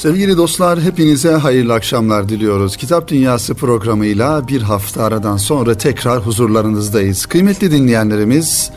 Sevgili 0.00 0.36
dostlar 0.36 0.80
hepinize 0.80 1.32
hayırlı 1.32 1.74
akşamlar 1.74 2.28
diliyoruz. 2.28 2.76
Kitap 2.76 3.08
Dünyası 3.08 3.54
programıyla 3.54 4.48
bir 4.48 4.62
hafta 4.62 5.04
aradan 5.04 5.36
sonra 5.36 5.74
tekrar 5.74 6.26
huzurlarınızdayız. 6.26 7.26
Kıymetli 7.26 7.70
dinleyenlerimiz 7.70 8.70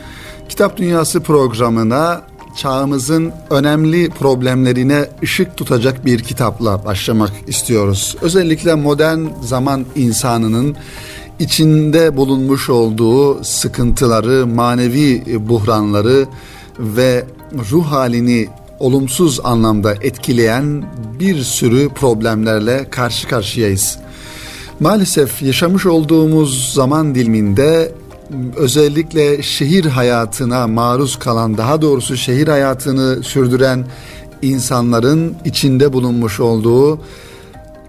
Kitap 0.48 0.76
Dünyası 0.76 1.20
programına 1.20 2.22
çağımızın 2.56 3.32
önemli 3.50 4.10
problemlerine 4.10 5.08
ışık 5.22 5.56
tutacak 5.56 6.06
bir 6.06 6.20
kitapla 6.20 6.84
başlamak 6.84 7.32
istiyoruz. 7.46 8.16
Özellikle 8.22 8.74
modern 8.74 9.20
zaman 9.42 9.84
insanının 9.96 10.76
içinde 11.38 12.16
bulunmuş 12.16 12.70
olduğu 12.70 13.44
sıkıntıları, 13.44 14.46
manevi 14.46 15.22
buhranları 15.48 16.26
ve 16.78 17.24
ruh 17.70 17.86
halini 17.86 18.48
olumsuz 18.78 19.40
anlamda 19.44 19.94
etkileyen 19.94 20.84
bir 21.20 21.42
sürü 21.42 21.88
problemlerle 21.88 22.86
karşı 22.90 23.28
karşıyayız. 23.28 23.98
Maalesef 24.80 25.42
yaşamış 25.42 25.86
olduğumuz 25.86 26.72
zaman 26.74 27.14
diliminde 27.14 27.92
özellikle 28.56 29.42
şehir 29.42 29.84
hayatına 29.84 30.66
maruz 30.66 31.18
kalan, 31.18 31.58
daha 31.58 31.82
doğrusu 31.82 32.16
şehir 32.16 32.48
hayatını 32.48 33.22
sürdüren 33.22 33.84
insanların 34.42 35.34
içinde 35.44 35.92
bulunmuş 35.92 36.40
olduğu 36.40 37.00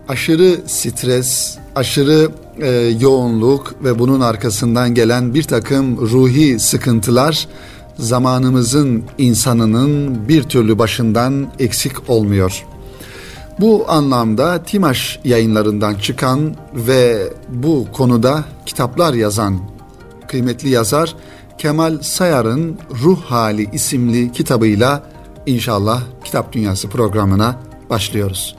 aşırı 0.08 0.58
stres, 0.68 1.58
aşırı 1.76 2.30
e, 2.62 2.70
yoğunluk 3.00 3.76
ve 3.84 4.00
bunun 4.00 4.22
arkasından 4.22 4.94
gelen 4.94 5.34
bir 5.34 5.44
takım 5.44 5.98
ruhi 5.98 6.60
sıkıntılar 6.60 7.48
zamanımızın 7.98 9.04
insanının 9.18 10.28
bir 10.28 10.44
türlü 10.44 10.80
başından 10.80 11.48
eksik 11.60 12.10
olmuyor. 12.10 12.66
Bu 13.60 13.86
anlamda 13.88 14.64
Timaş 14.64 15.20
yayınlarından 15.24 15.96
çıkan 15.96 16.56
ve 16.74 17.34
bu 17.50 17.88
konuda 17.94 18.44
kitaplar 18.66 19.14
yazan 19.14 19.60
kıymetli 20.28 20.70
yazar 20.70 21.16
Kemal 21.58 22.00
Sayar'ın 22.02 22.78
Ruh 23.04 23.22
Hali 23.22 23.70
isimli 23.74 24.32
kitabıyla 24.32 25.04
inşallah 25.46 26.02
Kitap 26.24 26.54
Dünyası 26.54 26.90
programına 26.90 27.60
başlıyoruz. 27.90 28.56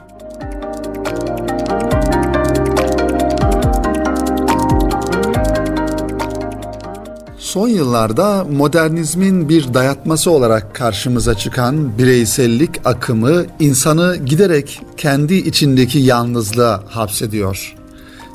Son 7.57 7.69
yıllarda 7.69 8.45
modernizmin 8.45 9.49
bir 9.49 9.75
dayatması 9.75 10.31
olarak 10.31 10.75
karşımıza 10.75 11.35
çıkan 11.35 11.99
bireysellik 11.99 12.71
akımı 12.85 13.47
insanı 13.61 14.17
giderek 14.17 14.81
kendi 14.97 15.35
içindeki 15.35 15.99
yalnızlığa 15.99 16.83
hapsediyor. 16.89 17.75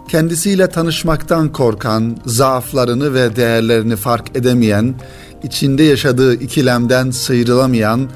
Kendisiyle 0.10 0.68
tanışmaktan 0.68 1.52
korkan, 1.52 2.18
zaaflarını 2.26 3.14
ve 3.14 3.36
değerlerini 3.36 3.96
fark 3.96 4.38
edemeyen, 4.38 4.96
içinde 5.44 5.84
yaşadığı 5.84 6.34
ikilemden 6.34 7.12
sıyrılamayan 7.12 8.10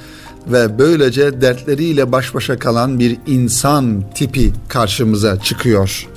ve 0.48 0.80
böylece 0.80 1.42
dertleriyle 1.42 2.11
baş 2.11 2.36
başa 2.36 2.59
kalan 2.59 3.00
bir 3.00 3.17
insan 3.28 4.03
tipi 4.16 4.53
karşımıza 4.67 5.39
çıkıyor. 5.39 6.08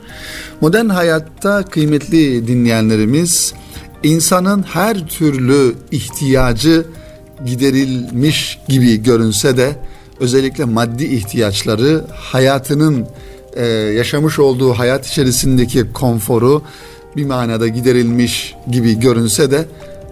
Modern 0.61 0.89
hayatta 0.89 1.63
kıymetli 1.63 2.47
dinleyenlerimiz 2.47 3.55
insanın 4.03 4.63
her 4.63 5.07
türlü 5.07 5.75
ihtiyacı 5.91 6.87
giderilmiş 7.47 8.59
gibi 8.69 9.03
görünse 9.03 9.57
de 9.57 9.77
özellikle 10.21 10.65
maddi 10.65 11.05
ihtiyaçları 11.05 12.05
hayatının 12.15 13.07
e, 13.57 13.67
yaşamış 13.67 14.39
olduğu 14.39 14.73
hayat 14.73 15.07
içerisindeki 15.07 15.93
konforu 15.93 16.63
bir 17.17 17.25
manada 17.25 17.69
giderilmiş 17.69 18.55
gibi 18.71 19.01
görünse 19.01 19.51
de 19.51 19.65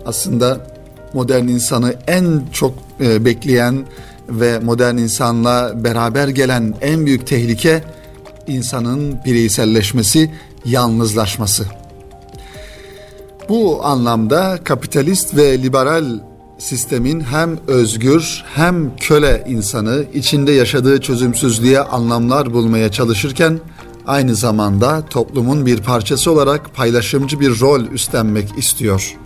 aslında 0.06 0.66
modern 1.12 1.48
insanı 1.48 1.94
en 2.06 2.42
çok 2.53 2.74
e, 3.00 3.24
bekleyen 3.24 3.86
ve 4.28 4.58
modern 4.58 4.97
insanla 4.97 5.84
beraber 5.84 6.28
gelen 6.28 6.74
en 6.80 7.06
büyük 7.06 7.26
tehlike 7.26 7.84
insanın 8.47 9.18
bireyselleşmesi, 9.24 10.30
yalnızlaşması. 10.64 11.66
Bu 13.48 13.84
anlamda 13.84 14.58
kapitalist 14.64 15.36
ve 15.36 15.62
liberal 15.62 16.04
sistemin 16.58 17.20
hem 17.20 17.58
özgür 17.66 18.44
hem 18.54 18.96
köle 18.96 19.44
insanı 19.48 20.04
içinde 20.14 20.52
yaşadığı 20.52 21.00
çözümsüzlüğe 21.00 21.80
anlamlar 21.80 22.52
bulmaya 22.52 22.90
çalışırken 22.90 23.60
aynı 24.06 24.34
zamanda 24.34 25.02
toplumun 25.10 25.66
bir 25.66 25.82
parçası 25.82 26.30
olarak 26.32 26.74
paylaşımcı 26.74 27.40
bir 27.40 27.60
rol 27.60 27.80
üstlenmek 27.80 28.58
istiyor. 28.58 29.16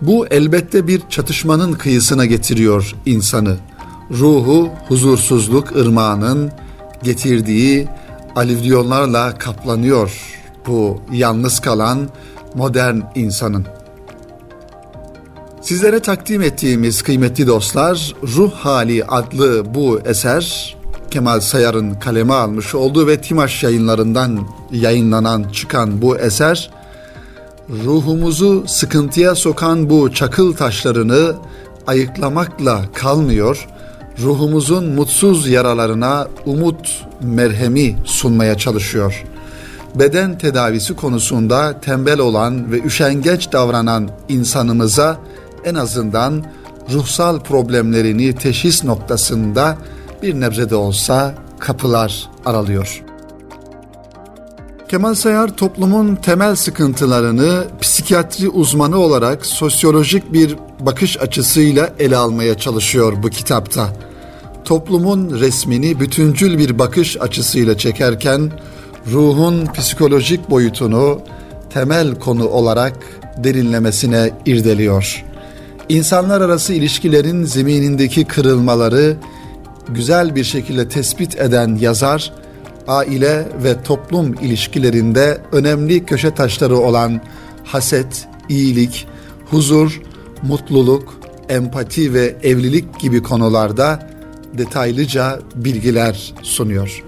Bu 0.00 0.26
elbette 0.26 0.86
bir 0.86 1.02
çatışmanın 1.10 1.72
kıyısına 1.72 2.26
getiriyor 2.26 2.94
insanı. 3.06 3.56
Ruhu 4.10 4.70
huzursuzluk 4.88 5.76
ırmağının 5.76 6.52
getirdiği 7.02 7.88
alüvyonlarla 8.36 9.38
kaplanıyor 9.38 10.12
bu 10.66 11.00
yalnız 11.12 11.60
kalan 11.60 12.08
modern 12.58 13.00
insanın. 13.14 13.66
Sizlere 15.60 16.00
takdim 16.00 16.42
ettiğimiz 16.42 17.02
kıymetli 17.02 17.46
dostlar, 17.46 18.14
Ruh 18.36 18.52
Hali 18.52 19.04
adlı 19.04 19.74
bu 19.74 20.00
eser 20.04 20.76
Kemal 21.10 21.40
Sayar'ın 21.40 21.94
kaleme 21.94 22.34
almış 22.34 22.74
olduğu 22.74 23.06
ve 23.06 23.20
Timaş 23.20 23.62
yayınlarından 23.62 24.48
yayınlanan 24.72 25.44
çıkan 25.52 26.02
bu 26.02 26.18
eser 26.18 26.70
ruhumuzu 27.84 28.64
sıkıntıya 28.66 29.34
sokan 29.34 29.90
bu 29.90 30.12
çakıl 30.12 30.52
taşlarını 30.52 31.34
ayıklamakla 31.86 32.82
kalmıyor, 32.94 33.68
ruhumuzun 34.22 34.84
mutsuz 34.84 35.48
yaralarına 35.48 36.28
umut 36.46 37.06
merhemi 37.22 37.96
sunmaya 38.04 38.58
çalışıyor.'' 38.58 39.37
Beden 39.94 40.38
tedavisi 40.38 40.96
konusunda 40.96 41.80
tembel 41.80 42.18
olan 42.18 42.72
ve 42.72 42.82
üşengeç 42.82 43.52
davranan 43.52 44.10
insanımıza 44.28 45.18
en 45.64 45.74
azından 45.74 46.44
ruhsal 46.92 47.40
problemlerini 47.40 48.34
teşhis 48.34 48.84
noktasında 48.84 49.76
bir 50.22 50.40
nebze 50.40 50.70
de 50.70 50.74
olsa 50.74 51.34
kapılar 51.58 52.28
aralıyor. 52.44 53.02
Kemal 54.88 55.14
Sayar 55.14 55.56
toplumun 55.56 56.16
temel 56.16 56.56
sıkıntılarını 56.56 57.64
psikiyatri 57.80 58.48
uzmanı 58.48 58.98
olarak 58.98 59.46
sosyolojik 59.46 60.32
bir 60.32 60.56
bakış 60.80 61.20
açısıyla 61.20 61.90
ele 61.98 62.16
almaya 62.16 62.58
çalışıyor 62.58 63.22
bu 63.22 63.30
kitapta. 63.30 63.88
Toplumun 64.64 65.40
resmini 65.40 66.00
bütüncül 66.00 66.58
bir 66.58 66.78
bakış 66.78 67.16
açısıyla 67.20 67.78
çekerken 67.78 68.52
ruhun 69.12 69.66
psikolojik 69.66 70.50
boyutunu 70.50 71.20
temel 71.70 72.14
konu 72.14 72.48
olarak 72.48 72.96
derinlemesine 73.36 74.30
irdeliyor. 74.46 75.24
İnsanlar 75.88 76.40
arası 76.40 76.72
ilişkilerin 76.72 77.44
zeminindeki 77.44 78.24
kırılmaları 78.24 79.16
güzel 79.88 80.34
bir 80.34 80.44
şekilde 80.44 80.88
tespit 80.88 81.40
eden 81.40 81.74
yazar, 81.74 82.32
aile 82.88 83.48
ve 83.64 83.82
toplum 83.82 84.34
ilişkilerinde 84.34 85.38
önemli 85.52 86.04
köşe 86.04 86.34
taşları 86.34 86.76
olan 86.78 87.20
haset, 87.64 88.28
iyilik, 88.48 89.06
huzur, 89.50 90.00
mutluluk, 90.42 91.20
empati 91.48 92.14
ve 92.14 92.36
evlilik 92.42 93.00
gibi 93.00 93.22
konularda 93.22 94.08
detaylıca 94.58 95.40
bilgiler 95.54 96.34
sunuyor. 96.42 97.07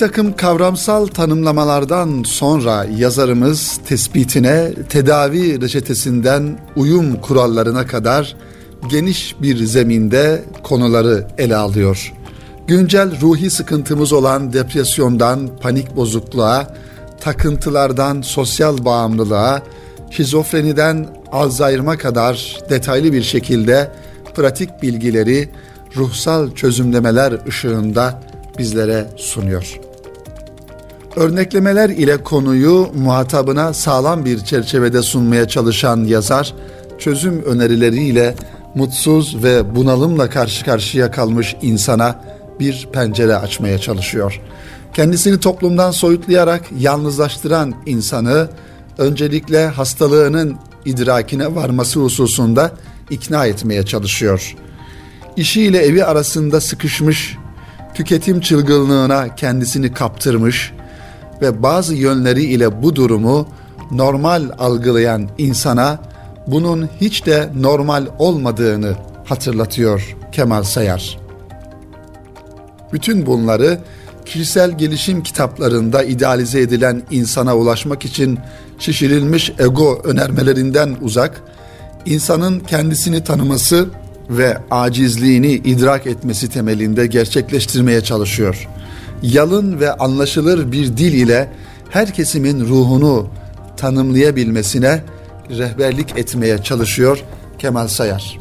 Takım 0.00 0.36
kavramsal 0.36 1.06
tanımlamalardan 1.06 2.22
sonra 2.22 2.86
yazarımız 2.96 3.80
tespitine 3.88 4.74
tedavi 4.88 5.60
reçetesinden 5.60 6.58
uyum 6.76 7.20
kurallarına 7.20 7.86
kadar 7.86 8.36
geniş 8.90 9.36
bir 9.42 9.64
zeminde 9.64 10.44
konuları 10.62 11.26
ele 11.38 11.56
alıyor. 11.56 12.12
Güncel 12.66 13.20
ruhi 13.20 13.50
sıkıntımız 13.50 14.12
olan 14.12 14.52
depresyondan 14.52 15.50
panik 15.60 15.96
bozukluğa, 15.96 16.74
takıntılardan 17.20 18.22
sosyal 18.22 18.84
bağımlılığa, 18.84 19.62
şizofreniden 20.10 21.06
Alzheimer'a 21.32 21.98
kadar 21.98 22.58
detaylı 22.70 23.12
bir 23.12 23.22
şekilde 23.22 23.90
pratik 24.34 24.82
bilgileri 24.82 25.48
ruhsal 25.96 26.54
çözümlemeler 26.54 27.46
ışığında 27.48 28.22
bizlere 28.58 29.06
sunuyor. 29.16 29.89
Örneklemeler 31.20 31.88
ile 31.88 32.16
konuyu 32.16 32.88
muhatabına 32.94 33.74
sağlam 33.74 34.24
bir 34.24 34.38
çerçevede 34.38 35.02
sunmaya 35.02 35.48
çalışan 35.48 36.04
yazar, 36.04 36.54
çözüm 36.98 37.42
önerileriyle 37.42 38.34
mutsuz 38.74 39.44
ve 39.44 39.74
bunalımla 39.76 40.30
karşı 40.30 40.64
karşıya 40.64 41.10
kalmış 41.10 41.56
insana 41.62 42.20
bir 42.60 42.88
pencere 42.92 43.36
açmaya 43.36 43.78
çalışıyor. 43.78 44.40
Kendisini 44.94 45.40
toplumdan 45.40 45.90
soyutlayarak 45.90 46.62
yalnızlaştıran 46.78 47.74
insanı 47.86 48.48
öncelikle 48.98 49.66
hastalığının 49.66 50.56
idrakine 50.84 51.54
varması 51.54 52.00
hususunda 52.00 52.72
ikna 53.10 53.46
etmeye 53.46 53.84
çalışıyor. 53.84 54.56
İşiyle 55.36 55.78
evi 55.78 56.04
arasında 56.04 56.60
sıkışmış, 56.60 57.36
tüketim 57.94 58.40
çılgınlığına 58.40 59.34
kendisini 59.34 59.94
kaptırmış 59.94 60.72
ve 61.42 61.62
bazı 61.62 61.94
yönleri 61.94 62.44
ile 62.44 62.82
bu 62.82 62.96
durumu 62.96 63.48
normal 63.90 64.42
algılayan 64.58 65.28
insana 65.38 65.98
bunun 66.46 66.88
hiç 67.00 67.26
de 67.26 67.50
normal 67.60 68.06
olmadığını 68.18 68.94
hatırlatıyor 69.24 70.16
Kemal 70.32 70.62
Sayar. 70.62 71.18
Bütün 72.92 73.26
bunları 73.26 73.78
kişisel 74.24 74.78
gelişim 74.78 75.22
kitaplarında 75.22 76.02
idealize 76.04 76.60
edilen 76.60 77.02
insana 77.10 77.56
ulaşmak 77.56 78.04
için 78.04 78.38
şişirilmiş 78.78 79.52
ego 79.58 80.00
önermelerinden 80.04 80.96
uzak, 81.02 81.42
insanın 82.06 82.60
kendisini 82.60 83.24
tanıması 83.24 83.88
ve 84.30 84.58
acizliğini 84.70 85.52
idrak 85.52 86.06
etmesi 86.06 86.50
temelinde 86.50 87.06
gerçekleştirmeye 87.06 88.00
çalışıyor. 88.00 88.68
Yalın 89.22 89.80
ve 89.80 89.92
anlaşılır 89.92 90.72
bir 90.72 90.96
dil 90.96 91.12
ile 91.12 91.52
her 91.90 92.14
kesimin 92.14 92.60
ruhunu 92.60 93.28
tanımlayabilmesine 93.76 95.02
rehberlik 95.50 96.18
etmeye 96.18 96.58
çalışıyor 96.58 97.24
Kemal 97.58 97.88
Sayar. 97.88 98.40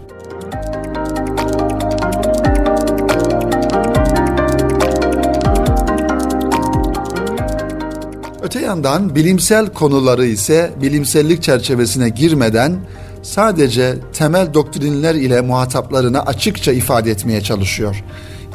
Öte 8.42 8.62
yandan 8.62 9.16
bilimsel 9.16 9.74
konuları 9.74 10.26
ise 10.26 10.72
bilimsellik 10.82 11.44
çerçevesine 11.44 12.10
girmeden 12.10 12.80
sadece 13.22 13.96
temel 14.14 14.54
doktrinler 14.54 15.16
ile 15.16 15.42
muhataplarına 15.42 16.22
açıkça 16.22 16.72
ifade 16.72 17.12
etmeye 17.12 17.42
çalışıyor. 17.42 18.04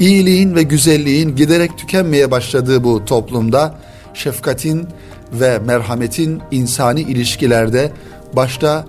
İyiliğin 0.01 0.55
ve 0.55 0.63
güzelliğin 0.63 1.37
giderek 1.37 1.79
tükenmeye 1.79 2.31
başladığı 2.31 2.85
bu 2.85 3.05
toplumda 3.05 3.75
şefkatin 4.15 4.89
ve 5.33 5.59
merhametin 5.59 6.43
insani 6.51 7.01
ilişkilerde 7.01 7.93
başta 8.33 8.87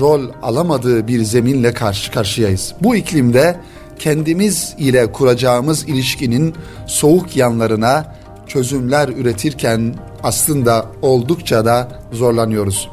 rol 0.00 0.28
alamadığı 0.42 1.08
bir 1.08 1.22
zeminle 1.22 1.72
karşı 1.72 2.12
karşıyayız. 2.12 2.74
Bu 2.82 2.96
iklimde 2.96 3.60
kendimiz 3.98 4.74
ile 4.78 5.12
kuracağımız 5.12 5.88
ilişkinin 5.88 6.54
soğuk 6.86 7.36
yanlarına 7.36 8.14
çözümler 8.46 9.08
üretirken 9.08 9.94
aslında 10.22 10.86
oldukça 11.02 11.64
da 11.64 11.88
zorlanıyoruz. 12.12 12.88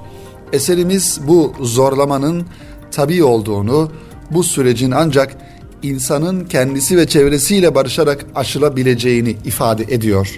Eserimiz 0.53 1.19
bu 1.27 1.53
zorlamanın 1.61 2.45
tabi 2.91 3.23
olduğunu, 3.23 3.91
bu 4.31 4.43
sürecin 4.43 4.91
ancak 4.91 5.37
insanın 5.83 6.45
kendisi 6.45 6.97
ve 6.97 7.07
çevresiyle 7.07 7.75
barışarak 7.75 8.25
aşılabileceğini 8.35 9.35
ifade 9.45 9.83
ediyor. 9.83 10.37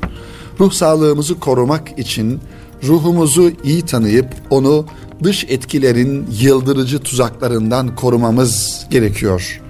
Ruh 0.60 0.71
sağlığımızı 0.71 1.39
korumak 1.39 2.00
için 2.00 2.39
ruhumuzu 2.83 3.51
iyi 3.63 3.81
tanıyıp 3.81 4.27
onu 4.50 4.86
dış 5.24 5.45
etkilerin 5.50 6.27
yıldırıcı 6.42 7.00
tuzaklarından 7.00 7.95
korumamız 7.95 8.86
gerekiyor. 8.89 9.62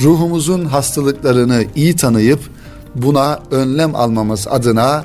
Ruhumuzun 0.00 0.64
hastalıklarını 0.64 1.64
iyi 1.74 1.96
tanıyıp 1.96 2.40
buna 2.94 3.40
önlem 3.50 3.94
almamız 3.94 4.48
adına 4.48 5.04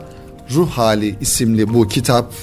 Ruh 0.53 0.69
Hali 0.69 1.15
isimli 1.21 1.73
bu 1.73 1.87
kitap 1.87 2.33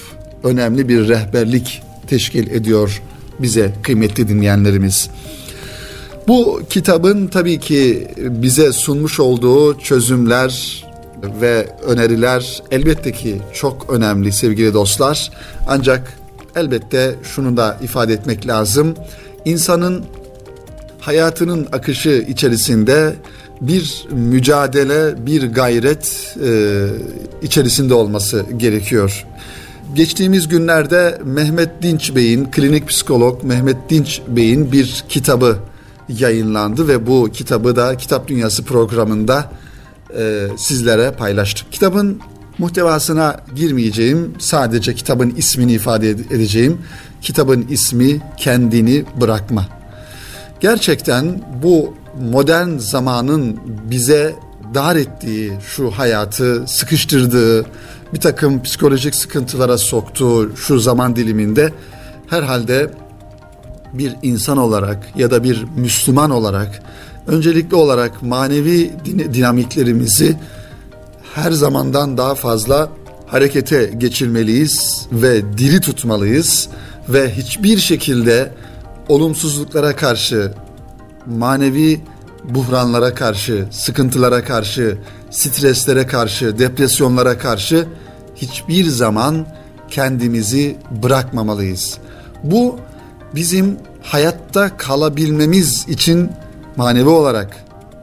önemli 0.45 0.89
bir 0.89 1.09
rehberlik 1.09 1.83
teşkil 2.11 2.51
ediyor 2.51 3.03
bize 3.39 3.73
kıymetli 3.83 4.29
dinleyenlerimiz. 4.29 5.11
Bu 6.29 6.63
kitabın 6.71 7.27
tabii 7.27 7.61
ki 7.61 8.09
bize 8.19 8.73
sunmuş 8.73 9.21
olduğu 9.21 9.79
çözümler 9.79 10.85
ve 11.41 11.69
öneriler 11.87 12.63
elbette 12.71 13.13
ki 13.13 13.41
çok 13.55 13.91
önemli 13.91 14.33
sevgili 14.33 14.75
dostlar. 14.75 15.31
Ancak 15.69 16.19
elbette 16.57 17.15
şunu 17.23 17.57
da 17.57 17.79
ifade 17.83 18.13
etmek 18.13 18.47
lazım. 18.47 18.95
İnsanın 19.45 20.05
hayatının 21.01 21.69
akışı 21.73 22.25
içerisinde 22.29 23.15
bir 23.61 24.07
mücadele, 24.11 25.27
bir 25.27 25.53
gayret 25.53 26.37
e, 26.45 26.87
içerisinde 27.43 27.95
olması 27.95 28.47
gerekiyor. 28.57 29.27
Geçtiğimiz 29.95 30.49
günlerde 30.49 31.19
Mehmet 31.25 31.83
Dinç 31.83 32.15
Bey'in, 32.15 32.51
klinik 32.51 32.89
psikolog 32.89 33.43
Mehmet 33.45 33.91
Dinç 33.91 34.21
Bey'in 34.29 34.73
bir 34.73 35.05
kitabı 35.09 35.59
yayınlandı 36.09 36.89
ve 36.89 37.07
bu 37.07 37.31
kitabı 37.33 37.77
da 37.77 37.97
Kitap 37.97 38.29
Dünyası 38.29 38.65
programında 38.65 39.53
e, 40.19 40.47
sizlere 40.57 41.11
paylaştık. 41.11 41.73
Kitabın 41.73 42.21
muhtevasına 42.59 43.41
girmeyeceğim, 43.55 44.35
sadece 44.39 44.95
kitabın 44.95 45.35
ismini 45.37 45.73
ifade 45.73 46.11
edeceğim. 46.11 46.79
Kitabın 47.23 47.67
ismi 47.71 48.21
Kendini 48.37 49.05
Bırakma. 49.21 49.67
Gerçekten 50.61 51.43
bu 51.63 51.95
modern 52.21 52.79
zamanın 52.79 53.61
bize 53.91 54.35
dar 54.75 54.97
ettiği 54.97 55.53
şu 55.67 55.91
hayatı 55.91 56.65
sıkıştırdığı, 56.67 57.67
bir 58.15 58.21
takım 58.21 58.63
psikolojik 58.63 59.15
sıkıntılara 59.15 59.79
soktuğu 59.79 60.57
şu 60.57 60.81
zaman 60.81 61.17
diliminde 61.17 61.73
herhalde 62.27 62.91
bir 63.93 64.17
insan 64.23 64.57
olarak 64.57 65.17
ya 65.17 65.31
da 65.31 65.45
bir 65.45 65.65
Müslüman 65.77 66.31
olarak 66.31 66.83
öncelikli 67.27 67.75
olarak 67.75 68.23
manevi 68.23 68.91
dinamiklerimizi 69.35 70.37
her 71.35 71.51
zamandan 71.51 72.17
daha 72.17 72.35
fazla 72.35 72.89
harekete 73.27 73.93
geçirmeliyiz 73.99 75.07
ve 75.13 75.59
diri 75.59 75.81
tutmalıyız 75.81 76.69
ve 77.09 77.31
hiçbir 77.35 77.79
şekilde 77.79 78.53
olumsuzluklara 79.09 79.97
karşı 79.97 80.53
manevi 81.27 82.01
buhranlara 82.45 83.15
karşı, 83.15 83.67
sıkıntılara 83.71 84.45
karşı, 84.45 84.99
streslere 85.31 86.07
karşı, 86.07 86.59
depresyonlara 86.59 87.39
karşı 87.39 87.87
hiçbir 88.37 88.85
zaman 88.85 89.47
kendimizi 89.89 90.77
bırakmamalıyız. 91.03 91.99
Bu 92.45 92.79
bizim 93.35 93.77
hayatta 94.03 94.77
kalabilmemiz 94.77 95.89
için 95.89 96.31
manevi 96.77 97.09
olarak 97.09 97.57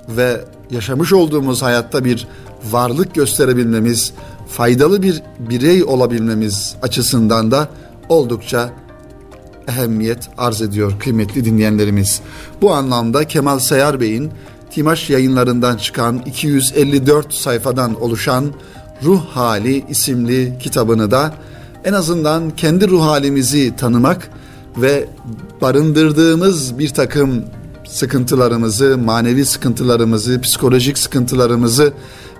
ve 0.09 0.41
yaşamış 0.71 1.13
olduğumuz 1.13 1.61
hayatta 1.61 2.05
bir 2.05 2.27
varlık 2.71 3.15
gösterebilmemiz, 3.15 4.13
faydalı 4.47 5.03
bir 5.03 5.21
birey 5.39 5.83
olabilmemiz 5.83 6.75
açısından 6.81 7.51
da 7.51 7.69
oldukça 8.09 8.69
ehemmiyet 9.67 10.29
arz 10.37 10.61
ediyor 10.61 10.93
kıymetli 10.99 11.45
dinleyenlerimiz. 11.45 12.21
Bu 12.61 12.73
anlamda 12.73 13.27
Kemal 13.27 13.59
Sayar 13.59 13.99
Bey'in 13.99 14.31
Timaş 14.71 15.09
yayınlarından 15.09 15.77
çıkan 15.77 16.19
254 16.25 17.33
sayfadan 17.33 18.01
oluşan 18.01 18.45
Ruh 19.03 19.25
Hali 19.25 19.85
isimli 19.89 20.57
kitabını 20.59 21.11
da 21.11 21.33
en 21.83 21.93
azından 21.93 22.51
kendi 22.51 22.87
ruh 22.87 23.01
halimizi 23.01 23.75
tanımak 23.75 24.29
ve 24.77 25.09
barındırdığımız 25.61 26.79
bir 26.79 26.89
takım 26.89 27.43
sıkıntılarımızı, 27.87 28.97
manevi 28.97 29.45
sıkıntılarımızı, 29.45 30.41
psikolojik 30.41 30.97
sıkıntılarımızı 30.97 31.93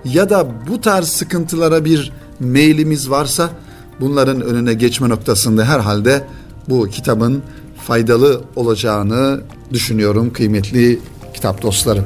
ya 0.04 0.30
da 0.30 0.46
bu 0.68 0.80
tarz 0.80 1.08
sıkıntılara 1.08 1.84
bir 1.84 2.12
meylimiz 2.40 3.10
varsa 3.10 3.50
bunların 4.00 4.40
önüne 4.40 4.74
geçme 4.74 5.08
noktasında 5.08 5.64
herhalde 5.64 6.24
bu 6.68 6.88
kitabın 6.88 7.42
faydalı 7.86 8.42
olacağını 8.56 9.40
düşünüyorum 9.72 10.32
kıymetli 10.32 10.98
kitap 11.34 11.62
dostları. 11.62 12.04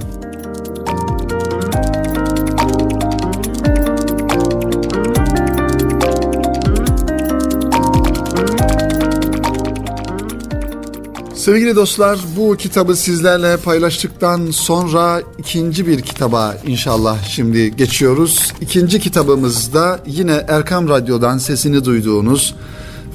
Sevgili 11.34 11.76
dostlar 11.76 12.18
bu 12.36 12.56
kitabı 12.56 12.96
sizlerle 12.96 13.56
paylaştıktan 13.56 14.50
sonra 14.50 15.22
ikinci 15.38 15.86
bir 15.86 16.00
kitaba 16.00 16.56
inşallah 16.66 17.24
şimdi 17.28 17.76
geçiyoruz. 17.76 18.52
İkinci 18.60 19.00
kitabımızda 19.00 20.00
yine 20.06 20.44
Erkam 20.48 20.88
Radyo'dan 20.88 21.38
sesini 21.38 21.84
duyduğunuz 21.84 22.54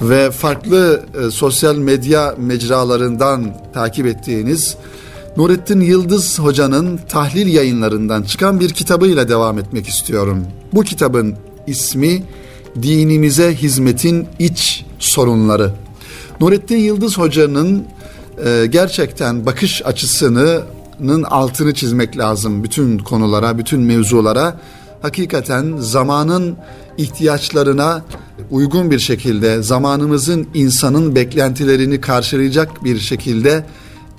ve 0.02 0.32
farklı 0.32 1.06
e, 1.22 1.32
sosyal 1.32 1.76
medya 1.76 2.36
mecralarından 2.38 3.54
takip 3.74 4.06
ettiğiniz 4.06 4.78
Nurettin 5.38 5.82
Yıldız 5.82 6.40
Hoca'nın 6.40 7.00
tahlil 7.10 7.54
yayınlarından 7.54 8.24
çıkan 8.24 8.60
bir 8.60 8.70
kitabıyla 8.70 9.30
devam 9.30 9.60
etmek 9.60 9.88
istiyorum. 9.88 10.46
Bu 10.74 10.84
kitabın 10.84 11.36
ismi 11.68 12.24
Dinimize 12.82 13.56
Hizmetin 13.56 14.28
İç 14.40 14.86
Sorunları. 15.00 15.72
Nurettin 16.42 16.78
Yıldız 16.78 17.18
Hoca'nın 17.18 17.86
e, 18.46 18.66
gerçekten 18.66 19.46
bakış 19.46 19.86
açısının 19.86 21.24
altını 21.24 21.74
çizmek 21.74 22.18
lazım 22.18 22.64
bütün 22.64 22.98
konulara, 22.98 23.58
bütün 23.58 23.82
mevzulara. 23.82 24.56
Hakikaten 25.02 25.78
zamanın 25.80 26.58
ihtiyaçlarına 26.98 28.02
uygun 28.52 28.92
bir 28.92 29.00
şekilde, 29.00 29.62
zamanımızın 29.62 30.48
insanın 30.54 31.16
beklentilerini 31.16 32.02
karşılayacak 32.02 32.84
bir 32.84 33.00
şekilde 33.00 33.66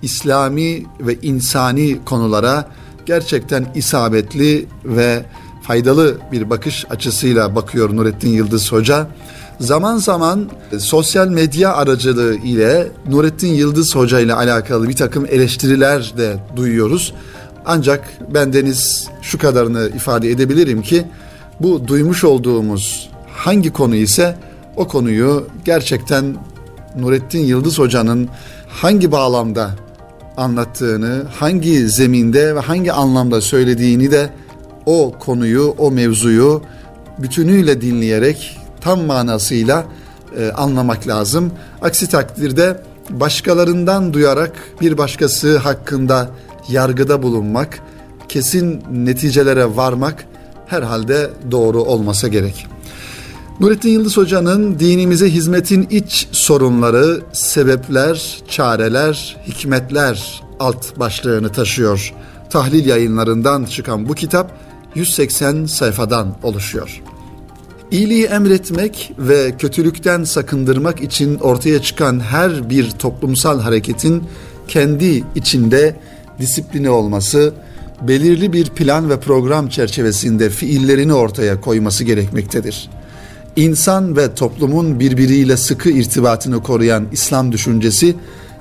İslami 0.02 0.86
ve 1.00 1.16
insani 1.22 2.04
konulara 2.04 2.68
gerçekten 3.06 3.66
isabetli 3.74 4.66
ve 4.84 5.24
faydalı 5.62 6.18
bir 6.32 6.50
bakış 6.50 6.86
açısıyla 6.90 7.54
bakıyor 7.54 7.96
Nurettin 7.96 8.30
Yıldız 8.30 8.72
Hoca. 8.72 9.06
Zaman 9.60 9.96
zaman 9.96 10.50
sosyal 10.78 11.28
medya 11.28 11.74
aracılığı 11.74 12.34
ile 12.34 12.88
Nurettin 13.10 13.52
Yıldız 13.52 13.96
Hoca 13.96 14.20
ile 14.20 14.34
alakalı 14.34 14.88
bir 14.88 14.96
takım 14.96 15.26
eleştiriler 15.26 16.14
de 16.16 16.36
duyuyoruz. 16.56 17.14
Ancak 17.70 18.04
bendeniz 18.34 19.08
şu 19.22 19.38
kadarını 19.38 19.90
ifade 19.96 20.30
edebilirim 20.30 20.82
ki 20.82 21.04
bu 21.60 21.88
duymuş 21.88 22.24
olduğumuz 22.24 23.10
hangi 23.32 23.72
konu 23.72 23.94
ise 23.94 24.36
o 24.76 24.88
konuyu 24.88 25.46
gerçekten 25.64 26.36
Nurettin 26.96 27.38
Yıldız 27.38 27.78
Hoca'nın 27.78 28.28
hangi 28.68 29.12
bağlamda 29.12 29.70
anlattığını, 30.36 31.22
hangi 31.34 31.88
zeminde 31.88 32.54
ve 32.54 32.60
hangi 32.60 32.92
anlamda 32.92 33.40
söylediğini 33.40 34.10
de 34.10 34.30
o 34.86 35.14
konuyu, 35.18 35.74
o 35.78 35.90
mevzuyu 35.90 36.62
bütünüyle 37.18 37.80
dinleyerek 37.80 38.58
tam 38.80 39.04
manasıyla 39.04 39.84
e, 40.38 40.50
anlamak 40.50 41.08
lazım. 41.08 41.52
Aksi 41.82 42.08
takdirde 42.08 42.82
başkalarından 43.10 44.12
duyarak 44.12 44.52
bir 44.80 44.98
başkası 44.98 45.58
hakkında 45.58 46.30
yargıda 46.68 47.22
bulunmak, 47.22 47.80
kesin 48.28 48.82
neticelere 48.92 49.76
varmak 49.76 50.24
herhalde 50.66 51.30
doğru 51.50 51.82
olmasa 51.82 52.28
gerek. 52.28 52.66
Nurettin 53.60 53.88
Yıldız 53.88 54.16
Hoca'nın 54.16 54.78
dinimize 54.78 55.30
hizmetin 55.30 55.86
iç 55.90 56.28
sorunları, 56.32 57.20
sebepler, 57.32 58.38
çareler, 58.48 59.36
hikmetler 59.46 60.42
alt 60.60 60.98
başlığını 60.98 61.52
taşıyor. 61.52 62.14
Tahlil 62.50 62.86
yayınlarından 62.86 63.64
çıkan 63.64 64.08
bu 64.08 64.14
kitap 64.14 64.52
180 64.94 65.66
sayfadan 65.66 66.36
oluşuyor. 66.42 67.02
İyiliği 67.90 68.24
emretmek 68.24 69.12
ve 69.18 69.56
kötülükten 69.58 70.24
sakındırmak 70.24 71.02
için 71.02 71.38
ortaya 71.38 71.82
çıkan 71.82 72.20
her 72.20 72.70
bir 72.70 72.90
toplumsal 72.90 73.60
hareketin 73.60 74.24
kendi 74.68 75.24
içinde 75.34 75.96
disipline 76.40 76.90
olması, 76.90 77.52
belirli 78.02 78.52
bir 78.52 78.70
plan 78.70 79.10
ve 79.10 79.20
program 79.20 79.68
çerçevesinde 79.68 80.50
fiillerini 80.50 81.14
ortaya 81.14 81.60
koyması 81.60 82.04
gerekmektedir. 82.04 82.90
İnsan 83.56 84.16
ve 84.16 84.34
toplumun 84.34 85.00
birbiriyle 85.00 85.56
sıkı 85.56 85.90
irtibatını 85.90 86.62
koruyan 86.62 87.06
İslam 87.12 87.52
düşüncesi 87.52 88.14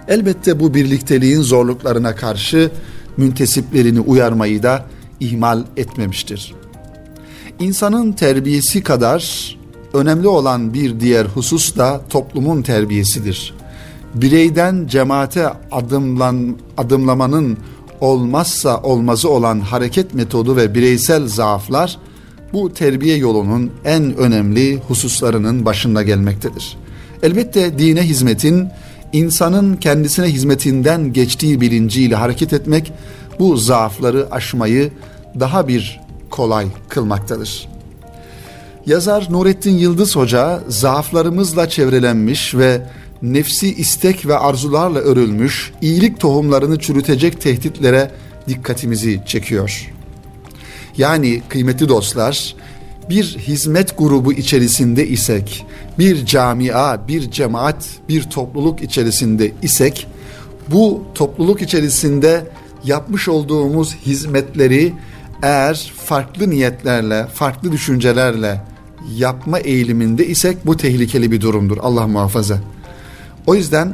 elbette 0.08 0.60
bu 0.60 0.74
birlikteliğin 0.74 1.42
zorluklarına 1.42 2.16
karşı 2.16 2.72
müntesiplerini 3.18 4.00
uyarmayı 4.00 4.64
da 4.64 4.86
ihmal 5.20 5.64
etmemiştir. 5.78 6.54
İnsanın 7.60 8.12
terbiyesi 8.12 8.84
kadar 8.84 9.56
önemli 9.94 10.28
olan 10.28 10.74
bir 10.74 11.00
diğer 11.00 11.26
husus 11.26 11.78
da 11.78 12.02
toplumun 12.10 12.62
terbiyesidir. 12.62 13.54
Bireyden 14.16 14.88
cemaate 14.88 15.48
adımlan, 15.72 16.58
adımlamanın 16.78 17.58
olmazsa 18.02 18.82
olmazı 18.82 19.30
olan 19.30 19.60
hareket 19.60 20.14
metodu 20.14 20.56
ve 20.56 20.76
bireysel 20.76 21.28
zaaflar 21.28 21.98
bu 22.54 22.74
terbiye 22.74 23.18
yolunun 23.18 23.72
en 23.86 24.18
önemli 24.18 24.78
hususlarının 24.88 25.66
başında 25.66 26.04
gelmektedir. 26.04 26.78
Elbette 27.24 27.80
dine 27.80 28.02
hizmetin 28.02 28.68
insanın 29.14 29.76
kendisine 29.76 30.26
hizmetinden 30.26 31.14
geçtiği 31.14 31.62
bilinciyle 31.62 32.16
hareket 32.16 32.54
etmek 32.54 32.94
bu 33.40 33.58
zaafları 33.58 34.28
aşmayı 34.32 34.92
daha 35.40 35.68
bir 35.68 36.02
kolay 36.30 36.68
kılmaktadır. 36.90 37.68
Yazar 38.86 39.28
Nurettin 39.30 39.78
Yıldız 39.78 40.16
Hoca 40.16 40.60
zaaflarımızla 40.68 41.70
çevrelenmiş 41.70 42.56
ve 42.56 42.82
nefsi 43.22 43.74
istek 43.74 44.26
ve 44.28 44.38
arzularla 44.38 45.00
örülmüş 45.00 45.72
iyilik 45.82 46.20
tohumlarını 46.20 46.80
çürütecek 46.80 47.42
tehditlere 47.42 48.12
dikkatimizi 48.48 49.22
çekiyor. 49.26 49.92
Yani 50.98 51.42
kıymetli 51.50 51.90
dostlar, 51.90 52.56
bir 53.10 53.24
hizmet 53.24 53.98
grubu 53.98 54.34
içerisinde 54.34 55.08
isek, 55.08 55.66
bir 56.00 56.26
camia, 56.26 57.08
bir 57.08 57.32
cemaat, 57.32 57.86
bir 58.10 58.24
topluluk 58.24 58.82
içerisinde 58.82 59.52
isek, 59.62 60.08
bu 60.68 61.04
topluluk 61.16 61.62
içerisinde 61.62 62.48
yapmış 62.84 63.28
olduğumuz 63.28 63.96
hizmetleri 63.96 64.94
eğer 65.44 65.94
farklı 66.06 66.50
niyetlerle, 66.50 67.28
farklı 67.34 67.72
düşüncelerle 67.72 68.62
yapma 69.16 69.60
eğiliminde 69.60 70.28
isek 70.28 70.66
bu 70.66 70.78
tehlikeli 70.78 71.32
bir 71.32 71.42
durumdur. 71.42 71.78
Allah 71.82 72.08
muhafaza. 72.08 72.60
O 73.48 73.56
yüzden 73.56 73.94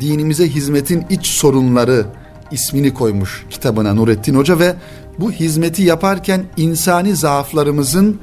dinimize 0.00 0.48
hizmetin 0.48 1.04
iç 1.10 1.26
sorunları 1.26 2.06
ismini 2.50 2.94
koymuş 2.94 3.46
kitabına 3.50 3.94
Nurettin 3.94 4.34
Hoca 4.34 4.58
ve 4.58 4.74
bu 5.18 5.32
hizmeti 5.32 5.82
yaparken 5.82 6.44
insani 6.56 7.16
zaaflarımızın 7.16 8.20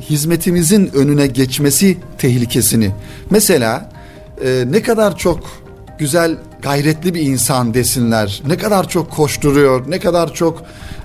hizmetimizin 0.00 0.90
önüne 0.94 1.26
geçmesi 1.26 1.98
tehlikesini. 2.18 2.90
Mesela 3.30 3.90
e, 4.44 4.64
ne 4.70 4.82
kadar 4.82 5.16
çok 5.16 5.40
güzel 5.98 6.36
gayretli 6.62 7.14
bir 7.14 7.20
insan 7.20 7.74
desinler, 7.74 8.42
ne 8.46 8.58
kadar 8.58 8.88
çok 8.88 9.10
koşturuyor, 9.10 9.90
ne 9.90 9.98
kadar 9.98 10.34
çok 10.34 10.62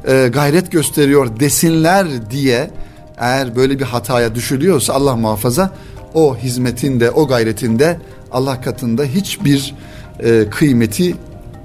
e, 0.07 0.29
gayret 0.33 0.71
gösteriyor 0.71 1.39
desinler 1.39 2.31
diye 2.31 2.71
eğer 3.17 3.55
böyle 3.55 3.79
bir 3.79 3.85
hataya 3.85 4.35
düşülüyorsa 4.35 4.93
Allah 4.93 5.15
muhafaza 5.15 5.73
o 6.13 6.37
hizmetinde, 6.37 7.11
o 7.11 7.27
gayretinde 7.27 7.99
Allah 8.31 8.61
katında 8.61 9.03
hiçbir 9.03 9.75
e, 10.19 10.45
kıymeti 10.49 11.15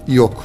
yok. 0.08 0.44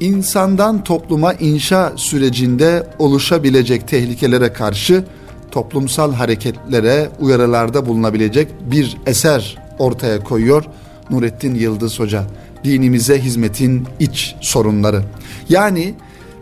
İnsandan 0.00 0.84
topluma 0.84 1.32
inşa 1.32 1.92
sürecinde 1.96 2.86
oluşabilecek 2.98 3.88
tehlikelere 3.88 4.52
karşı 4.52 5.04
toplumsal 5.50 6.12
hareketlere 6.12 7.08
uyarılarda 7.20 7.86
bulunabilecek 7.86 8.48
bir 8.60 8.96
eser 9.06 9.58
ortaya 9.78 10.24
koyuyor 10.24 10.64
Nurettin 11.10 11.54
Yıldız 11.54 12.00
Hoca. 12.00 12.24
Dinimize 12.64 13.20
hizmetin 13.20 13.86
iç 14.00 14.34
sorunları. 14.40 15.02
Yani 15.48 15.94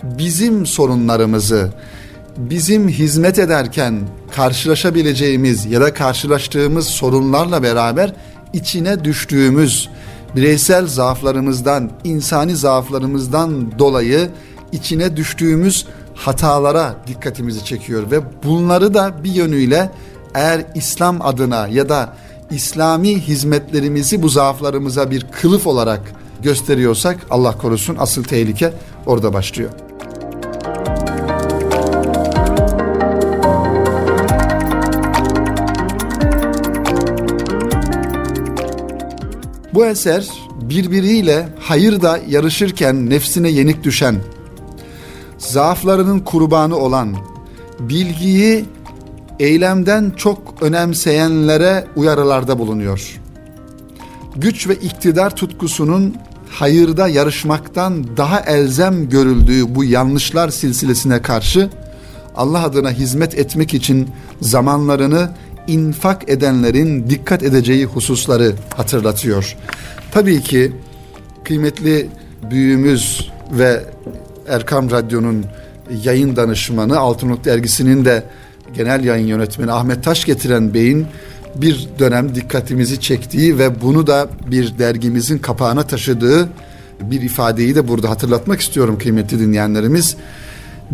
bizim 0.02 0.66
sorunlarımızı 0.66 1.72
bizim 2.36 2.88
hizmet 2.88 3.38
ederken 3.38 4.00
karşılaşabileceğimiz 4.36 5.66
ya 5.66 5.80
da 5.80 5.94
karşılaştığımız 5.94 6.86
sorunlarla 6.86 7.62
beraber 7.62 8.12
içine 8.56 9.04
düştüğümüz 9.04 9.88
bireysel 10.36 10.86
zaaflarımızdan, 10.86 11.90
insani 12.04 12.56
zaaflarımızdan 12.56 13.78
dolayı 13.78 14.30
içine 14.72 15.16
düştüğümüz 15.16 15.86
hatalara 16.14 16.94
dikkatimizi 17.06 17.64
çekiyor 17.64 18.10
ve 18.10 18.20
bunları 18.44 18.94
da 18.94 19.24
bir 19.24 19.32
yönüyle 19.32 19.90
eğer 20.34 20.64
İslam 20.74 21.22
adına 21.22 21.68
ya 21.68 21.88
da 21.88 22.12
İslami 22.50 23.20
hizmetlerimizi 23.20 24.22
bu 24.22 24.28
zaaflarımıza 24.28 25.10
bir 25.10 25.26
kılıf 25.40 25.66
olarak 25.66 26.00
gösteriyorsak 26.42 27.16
Allah 27.30 27.58
korusun 27.58 27.96
asıl 27.98 28.24
tehlike 28.24 28.72
orada 29.06 29.32
başlıyor. 29.32 29.70
Bu 39.76 39.86
eser 39.86 40.28
birbiriyle 40.60 41.48
hayırda 41.60 42.20
yarışırken 42.28 43.10
nefsine 43.10 43.48
yenik 43.48 43.84
düşen, 43.84 44.16
zaaflarının 45.38 46.18
kurbanı 46.18 46.76
olan, 46.76 47.16
bilgiyi 47.80 48.64
eylemden 49.40 50.12
çok 50.16 50.38
önemseyenlere 50.60 51.84
uyarılarda 51.96 52.58
bulunuyor. 52.58 53.20
güç 54.36 54.68
ve 54.68 54.74
iktidar 54.74 55.36
tutkusunun 55.36 56.16
hayırda 56.50 57.08
yarışmaktan 57.08 58.16
daha 58.16 58.40
elzem 58.40 59.08
görüldüğü 59.08 59.74
bu 59.74 59.84
yanlışlar 59.84 60.48
silsilesine 60.48 61.22
karşı 61.22 61.70
Allah 62.36 62.64
adına 62.64 62.90
hizmet 62.90 63.38
etmek 63.38 63.74
için 63.74 64.08
zamanlarını 64.40 65.30
infak 65.66 66.30
edenlerin 66.30 67.10
dikkat 67.10 67.42
edeceği 67.42 67.84
hususları 67.84 68.52
hatırlatıyor. 68.76 69.56
Tabii 70.12 70.42
ki 70.42 70.72
kıymetli 71.44 72.08
büyüğümüz 72.50 73.30
ve 73.50 73.84
Erkam 74.48 74.90
Radyo'nun 74.90 75.44
yayın 76.04 76.36
danışmanı 76.36 76.98
Altınok 76.98 77.44
Dergisi'nin 77.44 78.04
de 78.04 78.22
genel 78.74 79.04
yayın 79.04 79.26
yönetmeni 79.26 79.72
Ahmet 79.72 80.04
Taş 80.04 80.24
getiren 80.24 80.74
Bey'in 80.74 81.06
bir 81.54 81.88
dönem 81.98 82.34
dikkatimizi 82.34 83.00
çektiği 83.00 83.58
ve 83.58 83.82
bunu 83.82 84.06
da 84.06 84.28
bir 84.50 84.78
dergimizin 84.78 85.38
kapağına 85.38 85.82
taşıdığı 85.82 86.48
bir 87.00 87.22
ifadeyi 87.22 87.74
de 87.74 87.88
burada 87.88 88.10
hatırlatmak 88.10 88.60
istiyorum 88.60 88.98
kıymetli 88.98 89.40
dinleyenlerimiz. 89.40 90.16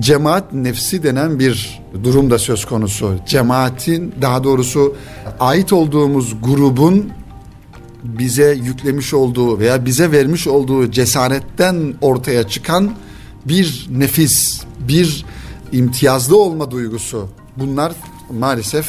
Cemaat 0.00 0.52
nefsi 0.52 1.02
denen 1.02 1.38
bir 1.38 1.82
durum 2.04 2.30
da 2.30 2.38
söz 2.38 2.64
konusu. 2.64 3.14
Cemaatin 3.26 4.14
daha 4.22 4.44
doğrusu 4.44 4.96
ait 5.40 5.72
olduğumuz 5.72 6.36
grubun 6.42 7.12
bize 8.02 8.58
yüklemiş 8.64 9.14
olduğu 9.14 9.58
veya 9.58 9.84
bize 9.84 10.12
vermiş 10.12 10.46
olduğu 10.46 10.90
cesaretten 10.90 11.94
ortaya 12.00 12.48
çıkan 12.48 12.94
bir 13.44 13.88
nefis, 13.90 14.62
bir 14.88 15.24
imtiyazlı 15.72 16.36
olma 16.36 16.70
duygusu. 16.70 17.28
Bunlar 17.56 17.92
maalesef 18.30 18.88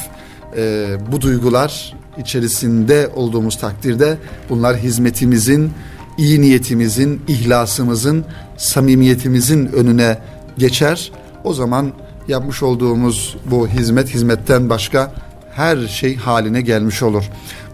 e, 0.58 0.96
bu 1.12 1.22
duygular 1.22 1.96
içerisinde 2.18 3.10
olduğumuz 3.16 3.58
takdirde 3.58 4.18
bunlar 4.50 4.78
hizmetimizin, 4.78 5.72
iyi 6.18 6.42
niyetimizin, 6.42 7.22
ihlasımızın, 7.28 8.26
samimiyetimizin 8.58 9.66
önüne 9.66 10.18
geçer. 10.58 11.12
O 11.44 11.54
zaman 11.54 11.92
yapmış 12.28 12.64
olduğumuz 12.64 13.38
bu 13.46 13.68
hizmet 13.68 14.14
hizmetten 14.14 14.70
başka 14.70 15.14
her 15.56 15.88
şey 15.88 16.16
haline 16.16 16.62
gelmiş 16.62 17.04
olur. 17.04 17.24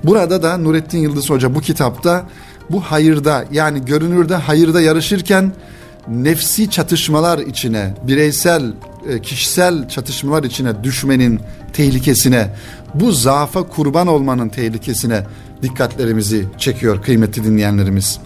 Burada 0.03 0.43
da 0.43 0.57
Nurettin 0.57 0.99
Yıldız 0.99 1.29
Hoca 1.29 1.55
bu 1.55 1.61
kitapta 1.61 2.25
bu 2.69 2.81
hayırda 2.81 3.45
yani 3.51 3.85
görünürde 3.85 4.35
hayırda 4.35 4.81
yarışırken 4.81 5.53
nefsi 6.07 6.69
çatışmalar 6.69 7.39
içine, 7.39 7.93
bireysel, 8.07 8.73
e, 9.09 9.21
kişisel 9.21 9.89
çatışmalar 9.89 10.43
içine 10.43 10.83
düşmenin 10.83 11.39
tehlikesine, 11.73 12.55
bu 12.93 13.11
zaafa 13.11 13.63
kurban 13.63 14.07
olmanın 14.07 14.49
tehlikesine 14.49 15.23
dikkatlerimizi 15.61 16.45
çekiyor 16.57 17.01
kıymetli 17.01 17.43
dinleyenlerimiz. 17.43 18.19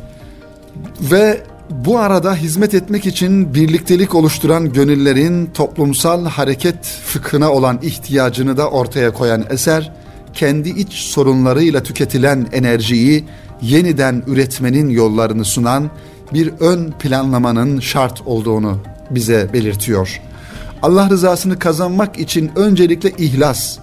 Ve 1.02 1.44
bu 1.70 2.00
arada 2.00 2.36
hizmet 2.36 2.74
etmek 2.74 3.06
için 3.06 3.54
birliktelik 3.54 4.16
oluşturan 4.16 4.74
gönüllerin 4.74 5.46
toplumsal 5.46 6.26
hareket 6.26 6.86
fıkhına 6.86 7.52
olan 7.52 7.80
ihtiyacını 7.82 8.58
da 8.58 8.70
ortaya 8.70 9.14
koyan 9.14 9.46
eser, 9.50 9.92
kendi 10.34 10.70
iç 10.70 10.94
sorunlarıyla 10.94 11.84
tüketilen 11.84 12.48
enerjiyi 12.52 13.26
yeniden 13.62 14.24
üretmenin 14.28 14.90
yollarını 14.90 15.46
sunan 15.46 15.90
bir 16.34 16.54
ön 16.60 16.92
planlamanın 16.92 17.80
şart 17.80 18.22
olduğunu 18.26 18.78
bize 19.10 19.50
belirtiyor. 19.54 20.22
Allah 20.82 21.10
rızasını 21.10 21.60
kazanmak 21.60 22.20
için 22.20 22.52
öncelikle 22.56 23.12
ihlas, 23.12 23.78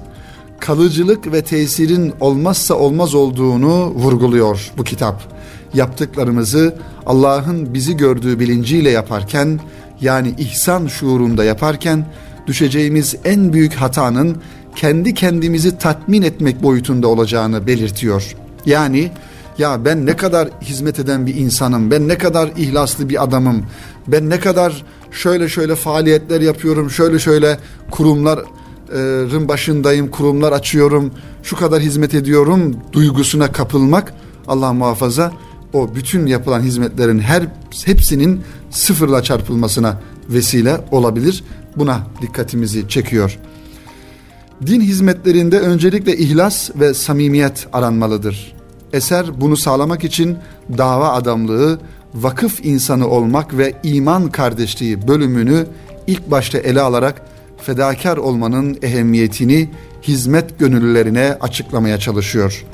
kalıcılık 0.59 1.33
ve 1.33 1.43
tesirin 1.43 2.13
olmazsa 2.21 2.75
olmaz 2.75 3.15
olduğunu 3.15 3.87
vurguluyor 3.87 4.73
bu 4.79 4.85
kitap. 4.85 5.40
Yaptıklarımızı 5.75 6.75
Allah'ın 7.07 7.75
bizi 7.75 7.97
gördüğü 7.97 8.39
bilinciyle 8.39 8.91
yaparken 8.91 9.61
yani 10.01 10.35
ihsan 10.39 10.87
şuurunda 10.87 11.45
yaparken 11.45 12.07
düşeceğimiz 12.47 13.15
en 13.25 13.53
büyük 13.53 13.75
hatanın 13.75 14.37
kendi 14.77 15.15
kendimizi 15.15 15.79
tatmin 15.79 16.23
etmek 16.23 16.63
boyutunda 16.63 17.09
olacağını 17.09 17.67
belirtiyor. 17.67 18.37
Yani 18.67 19.11
ya 19.59 19.85
ben 19.85 20.07
ne 20.07 20.17
kadar 20.17 20.49
hizmet 20.63 20.99
eden 20.99 21.27
bir 21.27 21.35
insanım, 21.35 21.91
ben 21.91 22.09
ne 22.09 22.19
kadar 22.19 22.51
ihlaslı 22.57 23.09
bir 23.09 23.23
adamım, 23.25 23.65
ben 24.07 24.31
ne 24.31 24.41
kadar 24.41 24.85
şöyle 25.11 25.49
şöyle 25.49 25.75
faaliyetler 25.75 26.41
yapıyorum, 26.41 26.91
şöyle 26.91 27.19
şöyle 27.19 27.59
kurumların 27.91 29.49
başındayım, 29.49 30.11
kurumlar 30.11 30.53
açıyorum, 30.53 31.13
şu 31.43 31.57
kadar 31.57 31.81
hizmet 31.81 32.15
ediyorum 32.15 32.77
duygusuna 32.93 33.53
kapılmak 33.53 34.15
Allah 34.49 34.73
muhafaza 34.73 35.33
o 35.73 35.95
bütün 35.95 36.27
yapılan 36.27 36.61
hizmetlerin 36.61 37.19
her 37.19 37.43
hepsinin 37.85 38.41
sıfırla 38.71 39.23
çarpılmasına 39.23 40.01
vesile 40.29 40.81
olabilir. 40.91 41.45
Buna 41.77 42.01
dikkatimizi 42.23 42.89
çekiyor. 42.89 43.39
Din 44.67 44.81
hizmetlerinde 44.81 45.61
öncelikle 45.61 46.17
ihlas 46.17 46.71
ve 46.75 46.95
samimiyet 46.95 47.67
aranmalıdır. 47.73 48.53
Eser 48.93 49.41
bunu 49.41 49.57
sağlamak 49.57 50.05
için 50.05 50.37
dava 50.79 51.13
adamlığı, 51.13 51.81
vakıf 52.15 52.65
insanı 52.65 53.09
olmak 53.09 53.57
ve 53.59 53.75
iman 53.83 54.31
kardeşliği 54.31 55.09
bölümünü 55.09 55.67
ilk 56.07 56.31
başta 56.31 56.59
ele 56.59 56.81
alarak 56.81 57.23
fedakar 57.63 58.17
olmanın 58.17 58.79
ehemmiyetini 58.83 59.71
hizmet 60.03 60.59
gönüllülerine 60.59 61.37
açıklamaya 61.41 61.99
çalışıyor. 61.99 62.65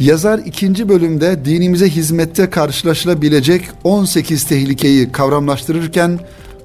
Yazar 0.00 0.38
ikinci 0.38 0.88
bölümde 0.88 1.44
dinimize 1.44 1.88
hizmette 1.88 2.50
karşılaşılabilecek 2.50 3.68
18 3.84 4.44
tehlikeyi 4.44 5.12
kavramlaştırırken 5.12 6.20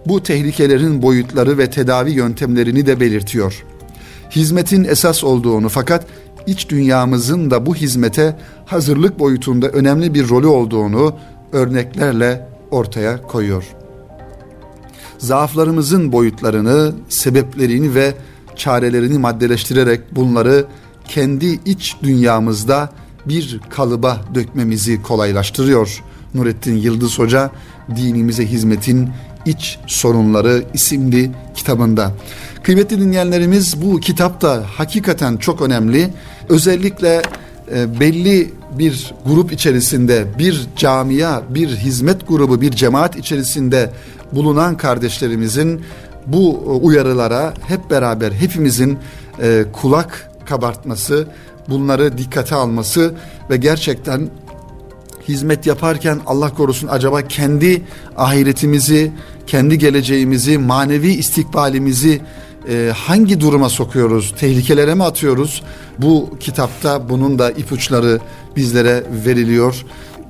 bu 0.06 0.24
tehlikelerin 0.24 1.02
boyutları 1.02 1.58
ve 1.58 1.70
tedavi 1.70 2.12
yöntemlerini 2.12 2.86
de 2.86 3.00
belirtiyor. 3.00 3.64
Hizmetin 4.32 4.84
esas 4.84 5.24
olduğunu 5.24 5.70
fakat 5.70 6.06
iç 6.48 6.70
dünyamızın 6.70 7.52
da 7.52 7.66
bu 7.66 7.76
hizmete 7.76 8.38
hazırlık 8.66 9.20
boyutunda 9.20 9.70
önemli 9.70 10.14
bir 10.14 10.30
rolü 10.30 10.48
olduğunu 10.48 11.16
örneklerle 11.52 12.48
ortaya 12.72 13.22
koyuyor. 13.22 13.64
Zaaflarımızın 15.18 16.12
boyutlarını, 16.12 16.94
sebeplerini 17.10 17.96
ve 17.96 18.14
çarelerini 18.56 19.18
maddeleştirerek 19.18 20.02
bunları 20.16 20.66
kendi 21.08 21.60
iç 21.66 21.96
dünyamızda 22.04 22.90
bir 23.26 23.60
kalıba 23.70 24.22
dökmemizi 24.36 25.02
kolaylaştırıyor. 25.02 26.04
Nurettin 26.34 26.78
Yıldız 26.78 27.20
Hoca 27.20 27.52
dinimize 27.96 28.46
hizmetin 28.46 29.10
iç 29.46 29.80
sorunları 29.88 30.64
isimli 30.74 31.32
kitabında. 31.56 32.12
Kıymetli 32.64 33.02
dinleyenlerimiz 33.02 33.82
bu 33.82 34.00
kitap 34.00 34.42
da 34.42 34.64
hakikaten 34.76 35.38
çok 35.38 35.62
önemli. 35.62 36.10
Özellikle 36.50 37.22
e, 37.76 38.00
belli 38.00 38.54
bir 38.78 39.14
grup 39.26 39.54
içerisinde, 39.54 40.26
bir 40.40 40.68
camia, 40.76 41.42
bir 41.50 41.70
hizmet 41.70 42.28
grubu, 42.28 42.62
bir 42.62 42.72
cemaat 42.72 43.16
içerisinde 43.16 43.92
bulunan 44.32 44.78
kardeşlerimizin 44.78 45.82
bu 46.28 46.64
uyarılara 46.82 47.54
hep 47.68 47.90
beraber 47.90 48.32
hepimizin 48.32 48.98
e, 49.42 49.66
kulak 49.74 50.32
kabartması, 50.46 51.28
bunları 51.70 52.18
dikkate 52.18 52.56
alması 52.56 53.14
ve 53.50 53.58
gerçekten 53.58 54.30
hizmet 55.28 55.66
yaparken 55.66 56.20
Allah 56.26 56.54
korusun 56.54 56.88
acaba 56.88 57.22
kendi 57.22 57.82
ahiretimizi, 58.18 59.12
kendi 59.48 59.78
geleceğimizi, 59.78 60.58
manevi 60.58 61.10
istikbalimizi 61.10 62.22
e, 62.70 62.92
hangi 62.96 63.42
duruma 63.42 63.70
sokuyoruz, 63.70 64.34
tehlikelere 64.40 64.96
mi 64.96 65.04
atıyoruz? 65.04 65.64
Bu 66.00 66.38
kitapta 66.40 67.10
bunun 67.10 67.40
da 67.40 67.52
ipuçları 67.52 68.20
bizlere 68.56 69.04
veriliyor. 69.26 69.86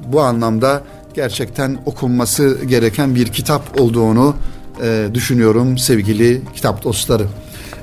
Bu 0.08 0.22
anlamda 0.22 0.84
gerçekten 1.14 1.78
okunması 1.86 2.66
gereken 2.66 3.16
bir 3.16 3.28
kitap 3.28 3.82
olduğunu 3.82 4.36
e, 4.84 5.08
düşünüyorum 5.14 5.78
sevgili 5.78 6.42
kitap 6.56 6.84
dostları. 6.84 7.26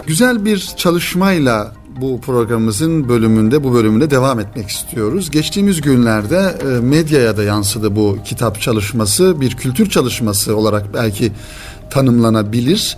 Güzel 0.07 0.45
bir 0.45 0.73
çalışmayla 0.77 1.73
bu 2.01 2.21
programımızın 2.21 3.09
bölümünde 3.09 3.65
bu 3.65 3.75
bölümünde 3.75 4.11
devam 4.11 4.41
etmek 4.41 4.69
istiyoruz. 4.69 5.31
Geçtiğimiz 5.31 5.81
günlerde 5.81 6.55
e, 6.63 6.67
medyaya 6.67 7.37
da 7.37 7.43
yansıdı 7.43 7.97
bu 7.97 8.19
kitap 8.25 8.61
çalışması. 8.61 9.41
Bir 9.41 9.57
kültür 9.57 9.91
çalışması 9.91 10.57
olarak 10.57 10.95
belki 10.95 11.33
tanımlanabilir. 11.91 12.97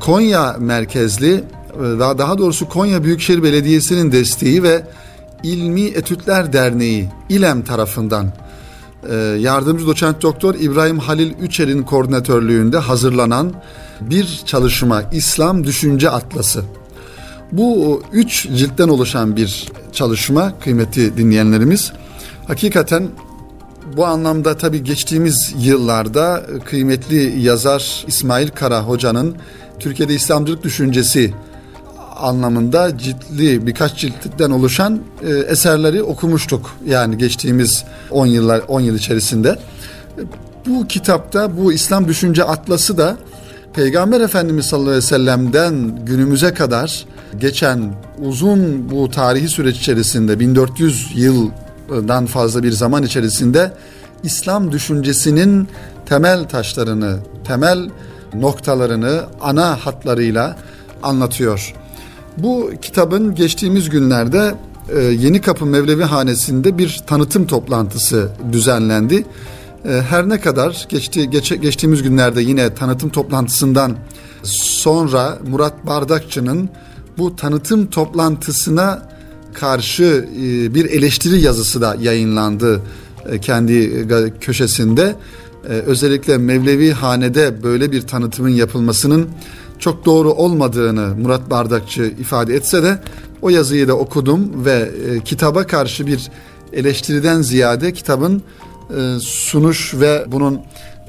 Konya 0.00 0.56
merkezli 0.58 1.32
e, 1.34 1.98
daha 1.98 2.18
daha 2.18 2.38
doğrusu 2.38 2.68
Konya 2.68 3.04
Büyükşehir 3.04 3.42
Belediyesi'nin 3.42 4.12
desteği 4.12 4.62
ve 4.62 4.82
İlmi 5.42 5.84
Etütler 5.84 6.52
Derneği 6.52 7.08
İLEM 7.28 7.62
tarafından 7.62 8.32
e, 9.10 9.14
yardımcı 9.16 9.86
doçent 9.86 10.22
doktor 10.22 10.54
İbrahim 10.54 10.98
Halil 10.98 11.32
Üçer'in 11.40 11.82
koordinatörlüğünde 11.82 12.78
hazırlanan 12.78 13.52
bir 14.00 14.42
çalışma 14.46 15.02
İslam 15.12 15.64
Düşünce 15.64 16.10
Atlası 16.10 16.64
bu 17.52 18.02
üç 18.12 18.48
ciltten 18.48 18.88
oluşan 18.88 19.36
bir 19.36 19.68
çalışma 19.92 20.58
kıymetli 20.58 21.16
dinleyenlerimiz. 21.16 21.92
Hakikaten 22.46 23.08
bu 23.96 24.06
anlamda 24.06 24.56
tabii 24.56 24.84
geçtiğimiz 24.84 25.54
yıllarda 25.58 26.42
kıymetli 26.64 27.40
yazar 27.40 28.04
İsmail 28.06 28.48
Kara 28.48 28.82
Hoca'nın 28.82 29.36
Türkiye'de 29.78 30.14
İslamcılık 30.14 30.64
düşüncesi 30.64 31.34
anlamında 32.16 32.98
ciltli 32.98 33.66
birkaç 33.66 33.98
ciltten 33.98 34.50
oluşan 34.50 35.00
e, 35.22 35.30
eserleri 35.30 36.02
okumuştuk. 36.02 36.70
Yani 36.86 37.18
geçtiğimiz 37.18 37.84
10 38.10 38.26
yıllar 38.26 38.62
10 38.68 38.80
yıl 38.80 38.94
içerisinde. 38.94 39.58
Bu 40.66 40.86
kitapta 40.86 41.56
bu 41.56 41.72
İslam 41.72 42.08
Düşünce 42.08 42.44
Atlası 42.44 42.98
da 42.98 43.16
Peygamber 43.74 44.20
Efendimiz 44.20 44.66
sallallahu 44.66 44.88
aleyhi 44.88 45.04
ve 45.04 45.08
sellem'den 45.08 46.04
günümüze 46.06 46.54
kadar 46.54 47.06
geçen 47.38 47.94
uzun 48.18 48.90
bu 48.90 49.10
tarihi 49.10 49.48
süreç 49.48 49.76
içerisinde 49.76 50.40
1400 50.40 51.12
yıldan 51.14 52.26
fazla 52.26 52.62
bir 52.62 52.72
zaman 52.72 53.02
içerisinde 53.02 53.72
İslam 54.22 54.72
düşüncesinin 54.72 55.68
temel 56.06 56.48
taşlarını, 56.48 57.18
temel 57.44 57.90
noktalarını 58.34 59.24
ana 59.40 59.86
hatlarıyla 59.86 60.56
anlatıyor. 61.02 61.74
Bu 62.38 62.70
kitabın 62.82 63.34
geçtiğimiz 63.34 63.90
günlerde 63.90 64.54
e, 64.96 65.00
Yeni 65.00 65.40
Kapı 65.40 65.66
Mevlevi 65.66 66.02
Hanesi'nde 66.02 66.78
bir 66.78 67.02
tanıtım 67.06 67.46
toplantısı 67.46 68.28
düzenlendi. 68.52 69.24
E, 69.84 70.02
her 70.08 70.28
ne 70.28 70.40
kadar 70.40 70.86
geçti, 70.88 71.30
geç, 71.30 71.60
geçtiğimiz 71.60 72.02
günlerde 72.02 72.42
yine 72.42 72.74
tanıtım 72.74 73.10
toplantısından 73.10 73.96
sonra 74.42 75.38
Murat 75.48 75.86
Bardakçı'nın 75.86 76.70
bu 77.20 77.36
tanıtım 77.36 77.86
toplantısına 77.86 79.08
karşı 79.54 80.28
e, 80.36 80.74
bir 80.74 80.84
eleştiri 80.84 81.40
yazısı 81.40 81.80
da 81.80 81.96
yayınlandı 82.00 82.82
kendi 83.42 84.08
köşesinde. 84.40 85.16
Özellikle 85.64 86.38
Mevlevi 86.38 86.92
Hane'de 86.92 87.62
böyle 87.62 87.92
bir 87.92 88.06
tanıtımın 88.06 88.48
yapılmasının 88.48 89.28
çok 89.80 90.04
doğru 90.04 90.32
olmadığını 90.32 91.14
Murat 91.14 91.50
Bardakçı 91.50 92.02
ifade 92.02 92.54
etse 92.54 92.82
de 92.82 92.98
o 93.42 93.50
yazıyı 93.50 93.88
da 93.88 93.94
okudum 93.94 94.64
ve 94.64 94.90
e, 95.08 95.20
kitaba 95.20 95.66
karşı 95.66 96.06
bir 96.06 96.30
eleştiriden 96.72 97.42
ziyade 97.42 97.92
kitabın 97.92 98.42
e, 98.96 99.20
sunuş 99.20 99.94
ve 99.94 100.24
bunun 100.26 100.60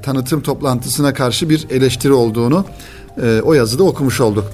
tanıtım 0.03 0.41
toplantısına 0.41 1.13
karşı 1.13 1.49
bir 1.49 1.67
eleştiri 1.69 2.13
olduğunu 2.13 2.65
e, 3.23 3.41
o 3.43 3.53
yazıda 3.53 3.83
okumuş 3.83 4.21
olduk. 4.21 4.45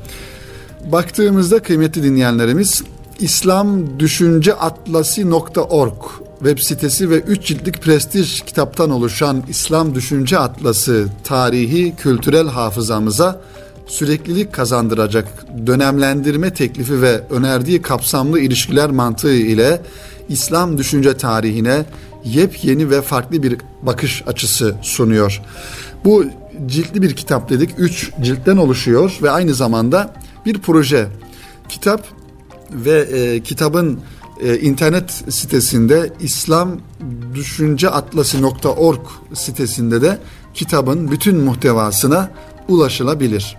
Baktığımızda 0.91 1.59
kıymetli 1.59 2.03
dinleyenlerimiz 2.03 2.83
İslam 3.19 3.99
Düşünce 3.99 4.53
Atlası.org 4.53 6.03
web 6.39 6.59
sitesi 6.59 7.09
ve 7.09 7.19
3 7.19 7.45
ciltlik 7.45 7.81
prestij 7.81 8.41
kitaptan 8.41 8.89
oluşan 8.89 9.43
İslam 9.49 9.95
Düşünce 9.95 10.39
Atlası 10.39 11.07
tarihi 11.23 11.95
kültürel 11.95 12.47
hafızamıza 12.47 13.41
süreklilik 13.87 14.53
kazandıracak 14.53 15.27
dönemlendirme 15.67 16.53
teklifi 16.53 17.01
ve 17.01 17.21
önerdiği 17.29 17.81
kapsamlı 17.81 18.39
ilişkiler 18.39 18.89
mantığı 18.89 19.35
ile 19.35 19.81
İslam 20.29 20.77
düşünce 20.77 21.17
tarihine 21.17 21.85
yepyeni 22.23 22.89
ve 22.89 23.01
farklı 23.01 23.43
bir 23.43 23.57
bakış 23.81 24.23
açısı 24.27 24.75
sunuyor. 24.81 25.41
Bu 26.05 26.25
ciltli 26.65 27.01
bir 27.01 27.15
kitap 27.15 27.49
dedik. 27.49 27.69
Üç 27.77 28.11
ciltten 28.21 28.57
oluşuyor 28.57 29.17
ve 29.21 29.31
aynı 29.31 29.53
zamanda 29.53 30.13
bir 30.47 30.59
proje. 30.59 31.07
Kitap 31.69 32.07
ve 32.71 32.99
e, 32.99 33.43
kitabın 33.43 33.99
e, 34.43 34.59
internet 34.59 35.11
sitesinde 35.29 36.13
İslam 36.19 36.77
Düşünce 37.35 37.89
Atlası.org 37.89 39.01
sitesinde 39.33 40.01
de 40.01 40.17
kitabın 40.53 41.11
bütün 41.11 41.37
muhtevasına 41.37 42.31
ulaşılabilir 42.67 43.57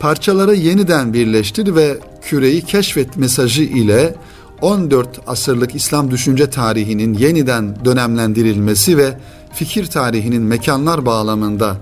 parçaları 0.00 0.54
yeniden 0.54 1.12
birleştir 1.12 1.74
ve 1.74 1.98
küreyi 2.22 2.62
keşfet 2.62 3.16
mesajı 3.16 3.62
ile 3.62 4.14
14 4.60 5.20
asırlık 5.26 5.74
İslam 5.74 6.10
düşünce 6.10 6.50
tarihinin 6.50 7.14
yeniden 7.14 7.84
dönemlendirilmesi 7.84 8.98
ve 8.98 9.18
fikir 9.52 9.86
tarihinin 9.86 10.42
mekanlar 10.42 11.06
bağlamında 11.06 11.76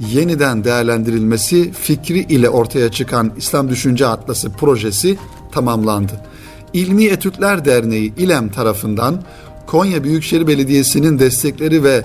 yeniden 0.00 0.64
değerlendirilmesi 0.64 1.72
fikri 1.72 2.18
ile 2.18 2.48
ortaya 2.48 2.90
çıkan 2.90 3.32
İslam 3.36 3.68
Düşünce 3.68 4.06
Atlası 4.06 4.52
projesi 4.52 5.18
tamamlandı. 5.52 6.12
İlmi 6.72 7.04
Etütler 7.04 7.64
Derneği 7.64 8.14
İLEM 8.16 8.48
tarafından 8.48 9.22
Konya 9.66 10.04
Büyükşehir 10.04 10.46
Belediyesi'nin 10.46 11.18
destekleri 11.18 11.84
ve 11.84 12.02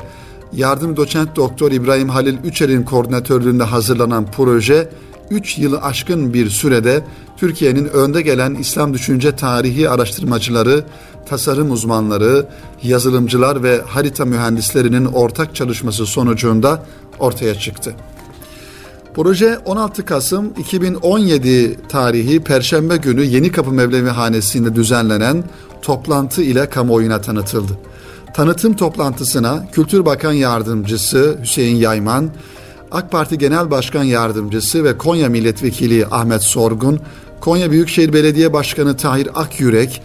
yardım 0.54 0.98
doçent 0.98 1.36
doktor 1.36 1.72
İbrahim 1.72 2.10
Halil 2.10 2.38
Üçer'in 2.44 2.84
koordinatörlüğünde 2.84 3.64
hazırlanan 3.64 4.26
proje 4.32 4.90
3 5.30 5.58
yılı 5.58 5.82
aşkın 5.82 6.34
bir 6.34 6.50
sürede 6.50 7.04
Türkiye'nin 7.38 7.86
önde 7.86 8.22
gelen 8.22 8.56
İslam 8.56 8.94
düşünce 8.94 9.36
tarihi 9.36 9.90
araştırmacıları, 9.90 10.84
tasarım 11.26 11.72
uzmanları, 11.72 12.46
yazılımcılar 12.84 13.64
ve 13.64 13.82
harita 13.82 14.26
mühendislerinin 14.26 15.06
ortak 15.06 15.56
çalışması 15.56 16.06
sonucunda 16.06 16.84
ortaya 17.20 17.56
çıktı. 17.56 17.96
Proje 19.16 19.58
16 19.66 20.06
Kasım 20.06 20.54
2017 20.60 21.78
tarihi 21.90 22.40
Perşembe 22.40 22.98
günü 22.98 23.24
Yeni 23.24 23.52
Kapı 23.52 23.72
Mevlevi 23.72 24.10
Hanesi'nde 24.10 24.76
düzenlenen 24.76 25.44
toplantı 25.82 26.42
ile 26.42 26.70
kamuoyuna 26.70 27.22
tanıtıldı. 27.22 27.80
Tanıtım 28.34 28.76
toplantısına 28.76 29.68
Kültür 29.72 30.06
Bakan 30.06 30.32
Yardımcısı 30.32 31.38
Hüseyin 31.42 31.76
Yayman, 31.76 32.30
AK 32.92 33.12
Parti 33.12 33.38
Genel 33.38 33.72
Başkan 33.72 34.04
Yardımcısı 34.04 34.84
ve 34.84 34.98
Konya 34.98 35.30
Milletvekili 35.30 36.06
Ahmet 36.06 36.44
Sorgun, 36.44 37.00
Konya 37.40 37.72
Büyükşehir 37.72 38.14
Belediye 38.14 38.54
Başkanı 38.54 38.98
Tahir 38.98 39.30
Akyürek 39.36 40.02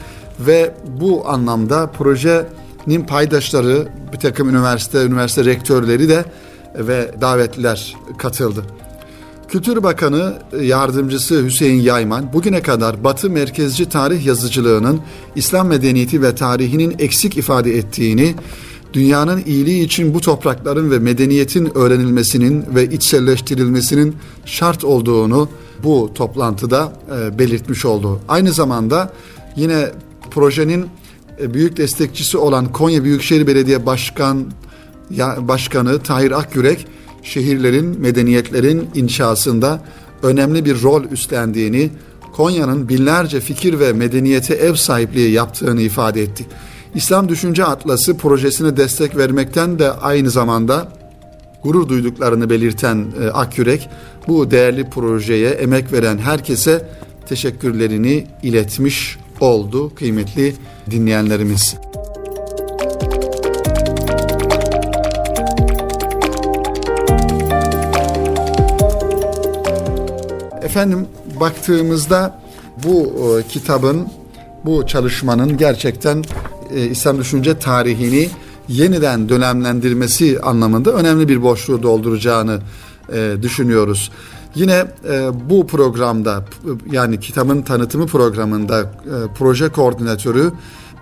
ve 0.47 0.75
bu 1.01 1.29
anlamda 1.29 1.87
projenin 1.87 3.07
paydaşları, 3.09 3.89
bir 4.13 4.19
takım 4.19 4.49
üniversite, 4.49 5.05
üniversite 5.05 5.45
rektörleri 5.45 6.09
de 6.09 6.25
ve 6.75 7.15
davetliler 7.21 7.97
katıldı. 8.19 8.65
Kültür 9.49 9.83
Bakanı 9.83 10.35
Yardımcısı 10.61 11.45
Hüseyin 11.45 11.81
Yayman 11.81 12.33
bugüne 12.33 12.63
kadar 12.63 13.05
Batı 13.05 13.31
merkezci 13.31 13.89
tarih 13.89 14.27
yazıcılığının 14.27 15.01
İslam 15.37 15.69
medeniyeti 15.69 16.23
ve 16.23 16.35
tarihinin 16.35 16.97
eksik 16.99 17.37
ifade 17.37 17.77
ettiğini 17.77 18.35
dünyanın 18.93 19.43
iyiliği 19.47 19.85
için 19.85 20.15
bu 20.15 20.21
toprakların 20.21 20.91
ve 20.91 20.99
medeniyetin 20.99 21.79
öğrenilmesinin 21.79 22.65
ve 22.75 22.85
içselleştirilmesinin 22.85 24.17
şart 24.45 24.85
olduğunu 24.85 25.49
bu 25.85 26.11
toplantıda 26.15 26.93
e, 27.17 27.39
belirtmiş 27.39 27.85
oldu. 27.85 28.21
Aynı 28.29 28.53
zamanda 28.53 29.13
yine 29.57 29.91
projenin 30.31 30.87
e, 31.41 31.55
büyük 31.55 31.77
destekçisi 31.77 32.39
olan 32.39 32.73
Konya 32.73 33.05
Büyükşehir 33.05 33.47
Belediye 33.47 33.87
Başkan 33.87 34.53
ya, 35.11 35.49
Başkanı 35.49 36.03
Tahir 36.03 36.31
Akyürek 36.31 36.87
şehirlerin, 37.23 38.01
medeniyetlerin 38.01 38.89
inşasında 38.95 39.83
önemli 40.23 40.65
bir 40.65 40.83
rol 40.83 41.05
üstlendiğini, 41.05 41.91
Konya'nın 42.33 42.89
binlerce 42.89 43.41
fikir 43.41 43.81
ve 43.81 43.93
medeniyete 43.93 44.55
ev 44.55 44.75
sahipliği 44.75 45.31
yaptığını 45.31 45.81
ifade 45.81 46.23
etti. 46.23 46.47
İslam 46.95 47.29
Düşünce 47.29 47.65
Atlası 47.65 48.17
projesine 48.17 48.77
destek 48.77 49.17
vermekten 49.17 49.79
de 49.79 49.93
aynı 49.93 50.31
zamanda 50.31 50.93
gurur 51.63 51.89
duyduklarını 51.89 52.51
belirten 52.51 53.07
e, 53.23 53.29
Akyürek 53.29 53.89
bu 54.29 54.51
değerli 54.51 54.91
projeye 54.91 55.51
emek 55.51 55.93
veren 55.93 56.19
herkese 56.19 56.89
teşekkürlerini 57.29 58.27
iletmiş 58.43 59.19
oldu 59.41 59.95
kıymetli 59.95 60.55
dinleyenlerimiz. 60.91 61.77
Efendim 70.63 71.07
baktığımızda 71.41 72.41
bu 72.85 73.13
e, 73.39 73.49
kitabın 73.49 74.09
bu 74.65 74.87
çalışmanın 74.87 75.57
gerçekten 75.57 76.25
e, 76.75 76.87
İslam 76.87 77.19
düşünce 77.19 77.59
tarihini 77.59 78.29
yeniden 78.69 79.29
dönemlendirmesi 79.29 80.41
anlamında 80.41 80.93
önemli 80.93 81.29
bir 81.29 81.43
boşluğu 81.43 81.83
dolduracağını 81.83 82.61
e, 83.13 83.35
düşünüyoruz. 83.43 84.11
Yine 84.55 84.87
e, 85.11 85.29
bu 85.51 85.67
programda 85.67 86.45
yani 86.93 87.21
kitabın 87.21 87.63
tanıtımı 87.63 88.07
programında 88.07 88.81
e, 88.81 88.87
proje 89.39 89.69
koordinatörü 89.69 90.53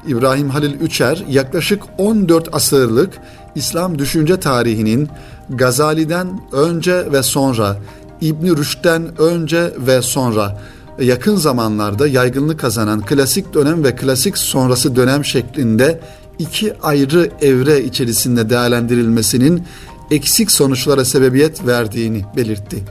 İbrahim 0.06 0.50
Halil 0.50 0.80
Üçer 0.80 1.24
yaklaşık 1.28 1.82
14 1.98 2.54
asırlık 2.54 3.10
İslam 3.54 3.98
düşünce 3.98 4.40
tarihinin 4.40 5.08
Gazali'den 5.50 6.40
önce 6.52 7.12
ve 7.12 7.22
sonra, 7.22 7.76
İbn 8.20 8.56
Rüşd'den 8.56 9.20
önce 9.20 9.72
ve 9.78 10.02
sonra 10.02 10.60
yakın 11.00 11.36
zamanlarda 11.36 12.06
yaygınlık 12.06 12.60
kazanan 12.60 13.00
klasik 13.00 13.54
dönem 13.54 13.84
ve 13.84 13.96
klasik 13.96 14.38
sonrası 14.38 14.96
dönem 14.96 15.24
şeklinde 15.24 16.00
iki 16.38 16.78
ayrı 16.82 17.30
evre 17.40 17.84
içerisinde 17.84 18.50
değerlendirilmesinin 18.50 19.62
eksik 20.10 20.50
sonuçlara 20.50 21.04
sebebiyet 21.04 21.66
verdiğini 21.66 22.24
belirtti. 22.36 22.84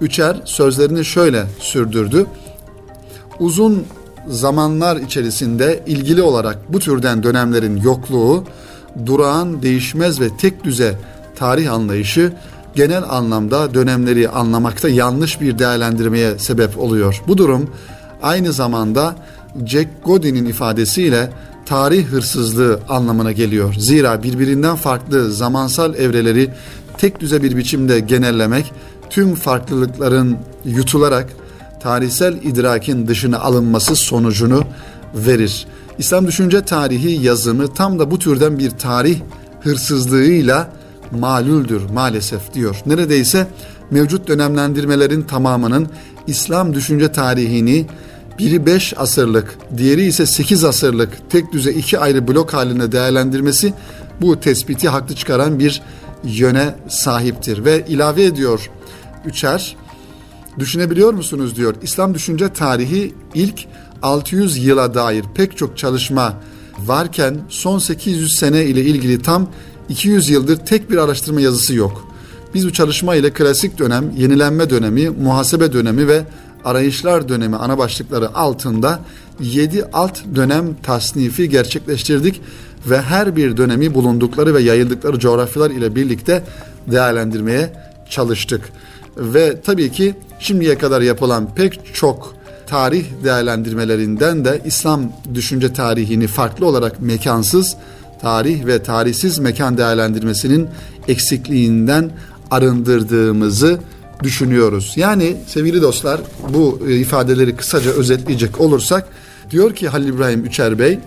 Üçer 0.00 0.36
sözlerini 0.44 1.04
şöyle 1.04 1.46
sürdürdü. 1.58 2.26
Uzun 3.40 3.84
zamanlar 4.28 4.96
içerisinde 4.96 5.82
ilgili 5.86 6.22
olarak 6.22 6.72
bu 6.72 6.78
türden 6.78 7.22
dönemlerin 7.22 7.76
yokluğu, 7.76 8.44
durağan, 9.06 9.62
değişmez 9.62 10.20
ve 10.20 10.36
tek 10.36 10.64
düze 10.64 10.94
tarih 11.36 11.72
anlayışı 11.72 12.32
genel 12.74 13.02
anlamda 13.10 13.74
dönemleri 13.74 14.28
anlamakta 14.28 14.88
yanlış 14.88 15.40
bir 15.40 15.58
değerlendirmeye 15.58 16.38
sebep 16.38 16.78
oluyor. 16.78 17.22
Bu 17.28 17.38
durum 17.38 17.70
aynı 18.22 18.52
zamanda 18.52 19.16
Jack 19.66 19.88
Godin'in 20.04 20.46
ifadesiyle 20.46 21.30
tarih 21.66 22.06
hırsızlığı 22.06 22.80
anlamına 22.88 23.32
geliyor. 23.32 23.74
Zira 23.78 24.22
birbirinden 24.22 24.76
farklı 24.76 25.32
zamansal 25.32 25.94
evreleri 25.94 26.50
tek 26.98 27.20
düze 27.20 27.42
bir 27.42 27.56
biçimde 27.56 28.00
genellemek 28.00 28.72
tüm 29.10 29.34
farklılıkların 29.34 30.36
yutularak 30.64 31.28
tarihsel 31.80 32.34
idrakin 32.42 33.08
dışına 33.08 33.38
alınması 33.38 33.96
sonucunu 33.96 34.64
verir. 35.14 35.66
İslam 35.98 36.26
düşünce 36.26 36.64
tarihi 36.64 37.24
yazımı 37.26 37.74
tam 37.74 37.98
da 37.98 38.10
bu 38.10 38.18
türden 38.18 38.58
bir 38.58 38.70
tarih 38.70 39.20
hırsızlığıyla 39.60 40.72
malüldür 41.18 41.82
maalesef 41.94 42.54
diyor. 42.54 42.76
Neredeyse 42.86 43.46
mevcut 43.90 44.28
dönemlendirmelerin 44.28 45.22
tamamının 45.22 45.88
İslam 46.26 46.74
düşünce 46.74 47.12
tarihini 47.12 47.86
biri 48.38 48.66
5 48.66 48.94
asırlık, 48.96 49.58
diğeri 49.76 50.04
ise 50.04 50.26
8 50.26 50.64
asırlık 50.64 51.30
tek 51.30 51.52
düze 51.52 51.72
iki 51.72 51.98
ayrı 51.98 52.28
blok 52.28 52.54
halinde 52.54 52.92
değerlendirmesi 52.92 53.74
bu 54.20 54.40
tespiti 54.40 54.88
haklı 54.88 55.14
çıkaran 55.14 55.58
bir 55.58 55.82
yöne 56.24 56.74
sahiptir. 56.88 57.64
Ve 57.64 57.84
ilave 57.88 58.24
ediyor 58.24 58.70
Üçer, 59.26 59.76
düşünebiliyor 60.58 61.12
musunuz 61.12 61.56
diyor. 61.56 61.74
İslam 61.82 62.14
düşünce 62.14 62.48
tarihi 62.48 63.14
ilk 63.34 63.64
600 64.02 64.64
yıla 64.64 64.94
dair 64.94 65.24
pek 65.34 65.56
çok 65.56 65.78
çalışma 65.78 66.34
varken 66.78 67.36
son 67.48 67.78
800 67.78 68.38
sene 68.38 68.64
ile 68.64 68.80
ilgili 68.80 69.22
tam 69.22 69.48
200 69.88 70.30
yıldır 70.30 70.56
tek 70.56 70.90
bir 70.90 70.96
araştırma 70.96 71.40
yazısı 71.40 71.74
yok. 71.74 72.06
Biz 72.54 72.66
bu 72.66 72.72
çalışma 72.72 73.14
ile 73.14 73.32
klasik 73.32 73.78
dönem, 73.78 74.10
yenilenme 74.16 74.70
dönemi, 74.70 75.10
muhasebe 75.10 75.72
dönemi 75.72 76.08
ve 76.08 76.22
arayışlar 76.64 77.28
dönemi 77.28 77.56
ana 77.56 77.78
başlıkları 77.78 78.34
altında 78.34 79.00
7 79.40 79.84
alt 79.92 80.18
dönem 80.34 80.74
tasnifi 80.82 81.48
gerçekleştirdik 81.48 82.40
ve 82.86 83.02
her 83.02 83.36
bir 83.36 83.56
dönemi 83.56 83.94
bulundukları 83.94 84.54
ve 84.54 84.62
yayıldıkları 84.62 85.18
coğrafyalar 85.18 85.70
ile 85.70 85.94
birlikte 85.94 86.44
değerlendirmeye 86.86 87.72
çalıştık. 88.10 88.72
Ve 89.16 89.60
tabii 89.60 89.92
ki 89.92 90.14
şimdiye 90.38 90.78
kadar 90.78 91.00
yapılan 91.00 91.54
pek 91.54 91.94
çok 91.94 92.34
tarih 92.66 93.04
değerlendirmelerinden 93.24 94.44
de 94.44 94.62
İslam 94.64 95.12
düşünce 95.34 95.72
tarihini 95.72 96.26
farklı 96.26 96.66
olarak 96.66 97.00
mekansız 97.00 97.76
tarih 98.22 98.66
ve 98.66 98.82
tarihsiz 98.82 99.38
mekan 99.38 99.78
değerlendirmesinin 99.78 100.68
eksikliğinden 101.08 102.10
arındırdığımızı 102.50 103.78
düşünüyoruz. 104.22 104.92
Yani 104.96 105.36
sevgili 105.46 105.82
dostlar 105.82 106.20
bu 106.54 106.80
e, 106.88 106.96
ifadeleri 106.96 107.56
kısaca 107.56 107.90
özetleyecek 107.90 108.60
olursak 108.60 109.08
diyor 109.50 109.74
ki 109.74 109.88
Halil 109.88 110.08
İbrahim 110.08 110.44
Üçer 110.44 110.78
Bey 110.78 110.98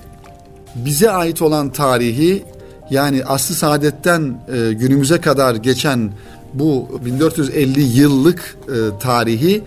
bize 0.76 1.12
ait 1.12 1.41
olan 1.41 1.69
tarihi 1.69 2.43
yani 2.89 3.26
aslı 3.26 3.56
saadetten 3.56 4.41
e, 4.54 4.74
günümüze 4.74 5.22
kadar 5.22 5.56
geçen 5.56 6.12
bu 6.54 7.00
1450 7.06 7.82
yıllık 7.82 8.58
e, 8.68 9.00
tarihi 9.00 9.64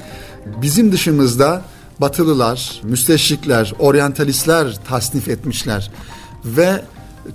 bizim 0.62 0.92
dışımızda 0.92 1.62
Batılılar, 2.02 2.80
müsteşrikler, 2.82 3.72
oryantalistler 3.78 4.76
tasnif 4.88 5.28
etmişler 5.28 5.90
ve 6.44 6.82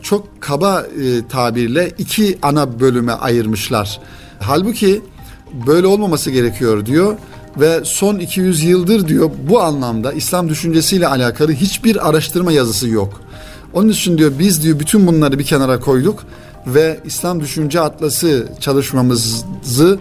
çok 0.02 0.42
kaba 0.42 0.82
e, 0.82 1.28
tabirle 1.28 1.92
iki 1.98 2.38
ana 2.42 2.80
bölüme 2.80 3.12
ayırmışlar. 3.12 4.00
Halbuki 4.40 5.02
böyle 5.68 5.88
olmaması 5.88 6.32
gerekiyor 6.32 6.86
diyor 6.86 7.18
ve 7.58 7.82
son 7.84 8.20
200 8.20 8.64
yıldır 8.64 9.08
diyor 9.08 9.32
bu 9.50 9.62
anlamda 9.62 10.14
İslam 10.14 10.50
düşüncesiyle 10.50 11.08
alakalı 11.08 11.52
hiçbir 11.52 12.10
araştırma 12.10 12.52
yazısı 12.52 12.88
yok. 12.90 13.22
Onun 13.74 13.90
için 13.90 14.18
diyor 14.18 14.32
biz 14.40 14.64
diyor 14.64 14.80
bütün 14.80 15.08
bunları 15.08 15.40
bir 15.40 15.44
kenara 15.44 15.80
koyduk 15.80 16.24
ve 16.68 17.00
İslam 17.06 17.40
Düşünce 17.40 17.80
Atlası 17.80 18.48
çalışmamızı 18.60 20.00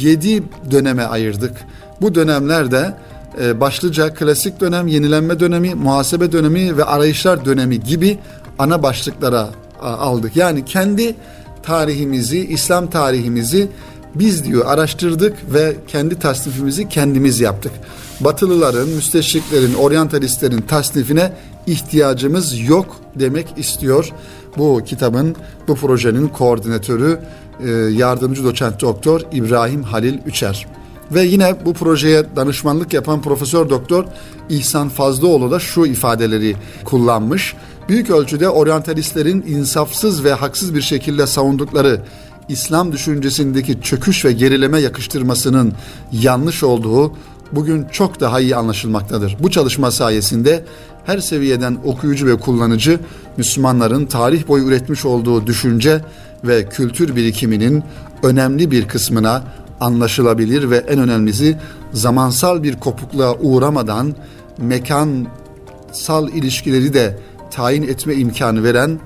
7 0.00 0.42
döneme 0.70 1.02
ayırdık. 1.04 1.52
Bu 2.00 2.14
dönemlerde 2.14 2.94
e, 3.40 3.60
başlıca 3.60 4.14
klasik 4.14 4.60
dönem, 4.60 4.86
yenilenme 4.86 5.40
dönemi, 5.40 5.74
muhasebe 5.74 6.32
dönemi 6.32 6.76
ve 6.76 6.84
arayışlar 6.84 7.44
dönemi 7.44 7.80
gibi 7.80 8.18
ana 8.58 8.82
başlıklara 8.82 9.48
aldık. 9.82 10.36
Yani 10.36 10.64
kendi 10.64 11.14
tarihimizi, 11.62 12.38
İslam 12.38 12.90
tarihimizi 12.90 13.68
biz 14.14 14.44
diyor 14.44 14.66
araştırdık 14.66 15.54
ve 15.54 15.76
kendi 15.88 16.18
tasnifimizi 16.18 16.88
kendimiz 16.88 17.40
yaptık. 17.40 17.72
Batılıların, 18.20 18.88
müsteşriklerin, 18.88 19.74
oryantalistlerin 19.74 20.60
tasnifine 20.60 21.32
ihtiyacımız 21.66 22.58
yok 22.58 22.96
demek 23.14 23.46
istiyor. 23.56 24.12
Bu 24.58 24.80
kitabın, 24.86 25.36
bu 25.68 25.74
projenin 25.74 26.28
koordinatörü 26.28 27.18
e, 27.64 27.70
yardımcı 27.70 28.44
doçent 28.44 28.80
doktor 28.80 29.20
İbrahim 29.32 29.82
Halil 29.82 30.18
Üçer. 30.26 30.66
Ve 31.12 31.22
yine 31.22 31.54
bu 31.64 31.72
projeye 31.72 32.24
danışmanlık 32.36 32.92
yapan 32.92 33.22
Profesör 33.22 33.70
Doktor 33.70 34.04
İhsan 34.48 34.88
Fazlıoğlu 34.88 35.50
da 35.50 35.58
şu 35.58 35.86
ifadeleri 35.86 36.56
kullanmış. 36.84 37.54
Büyük 37.88 38.10
ölçüde 38.10 38.48
oryantalistlerin 38.48 39.44
insafsız 39.48 40.24
ve 40.24 40.32
haksız 40.32 40.74
bir 40.74 40.82
şekilde 40.82 41.26
savundukları 41.26 42.00
İslam 42.48 42.92
düşüncesindeki 42.92 43.80
çöküş 43.82 44.24
ve 44.24 44.32
gerileme 44.32 44.80
yakıştırmasının 44.80 45.72
yanlış 46.12 46.62
olduğu 46.62 47.12
bugün 47.52 47.86
çok 47.92 48.20
daha 48.20 48.40
iyi 48.40 48.56
anlaşılmaktadır. 48.56 49.36
Bu 49.40 49.50
çalışma 49.50 49.90
sayesinde 49.90 50.64
her 51.06 51.18
seviyeden 51.18 51.78
okuyucu 51.84 52.26
ve 52.26 52.36
kullanıcı 52.36 53.00
Müslümanların 53.36 54.06
tarih 54.06 54.48
boyu 54.48 54.64
üretmiş 54.64 55.04
olduğu 55.04 55.46
düşünce 55.46 56.00
ve 56.44 56.68
kültür 56.68 57.16
birikiminin 57.16 57.82
önemli 58.22 58.70
bir 58.70 58.88
kısmına 58.88 59.42
anlaşılabilir 59.80 60.70
ve 60.70 60.76
en 60.76 60.98
önemlisi 60.98 61.58
zamansal 61.92 62.62
bir 62.62 62.80
kopukluğa 62.80 63.34
uğramadan 63.34 64.14
mekansal 64.58 66.28
ilişkileri 66.28 66.94
de 66.94 67.18
tayin 67.50 67.82
etme 67.82 68.14
imkanı 68.14 68.64
veren 68.64 68.98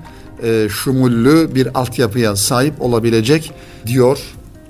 e, 0.43 0.67
şumullü 0.69 1.55
bir 1.55 1.79
altyapıya 1.79 2.35
sahip 2.35 2.81
olabilecek 2.81 3.53
diyor 3.87 4.19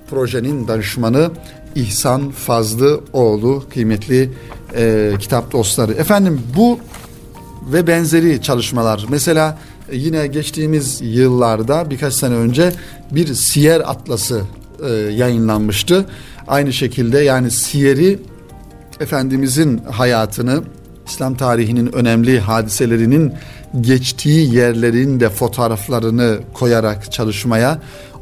projenin 0.10 0.68
danışmanı 0.68 1.32
İhsan 1.76 2.32
Fazlıoğlu 2.32 3.64
kıymetli 3.74 4.30
e, 4.76 5.12
kitap 5.20 5.52
dostları. 5.52 5.92
Efendim 5.92 6.42
bu 6.58 6.80
ve 7.74 7.88
benzeri 7.88 8.42
çalışmalar 8.42 9.06
mesela 9.10 9.58
e, 9.90 9.98
yine 9.98 10.28
geçtiğimiz 10.28 11.02
yıllarda 11.02 11.90
birkaç 11.90 12.14
sene 12.14 12.36
önce 12.36 12.74
bir 13.12 13.34
Siyer 13.34 13.80
Atlası 13.80 14.42
e, 14.86 14.94
yayınlanmıştı. 14.94 16.06
Aynı 16.48 16.74
şekilde 16.74 17.20
yani 17.20 17.52
Siyer'i 17.52 18.20
Efendimizin 19.00 19.78
hayatını 19.78 20.64
İslam 21.08 21.36
tarihinin 21.36 21.94
önemli 21.94 22.40
hadiselerinin 22.40 23.34
geçtiği 23.82 24.56
yerlerin 24.56 25.20
de 25.20 25.30
fotoğraflarını 25.30 26.40
koyarak 26.54 27.12
çalışmaya 27.12 27.80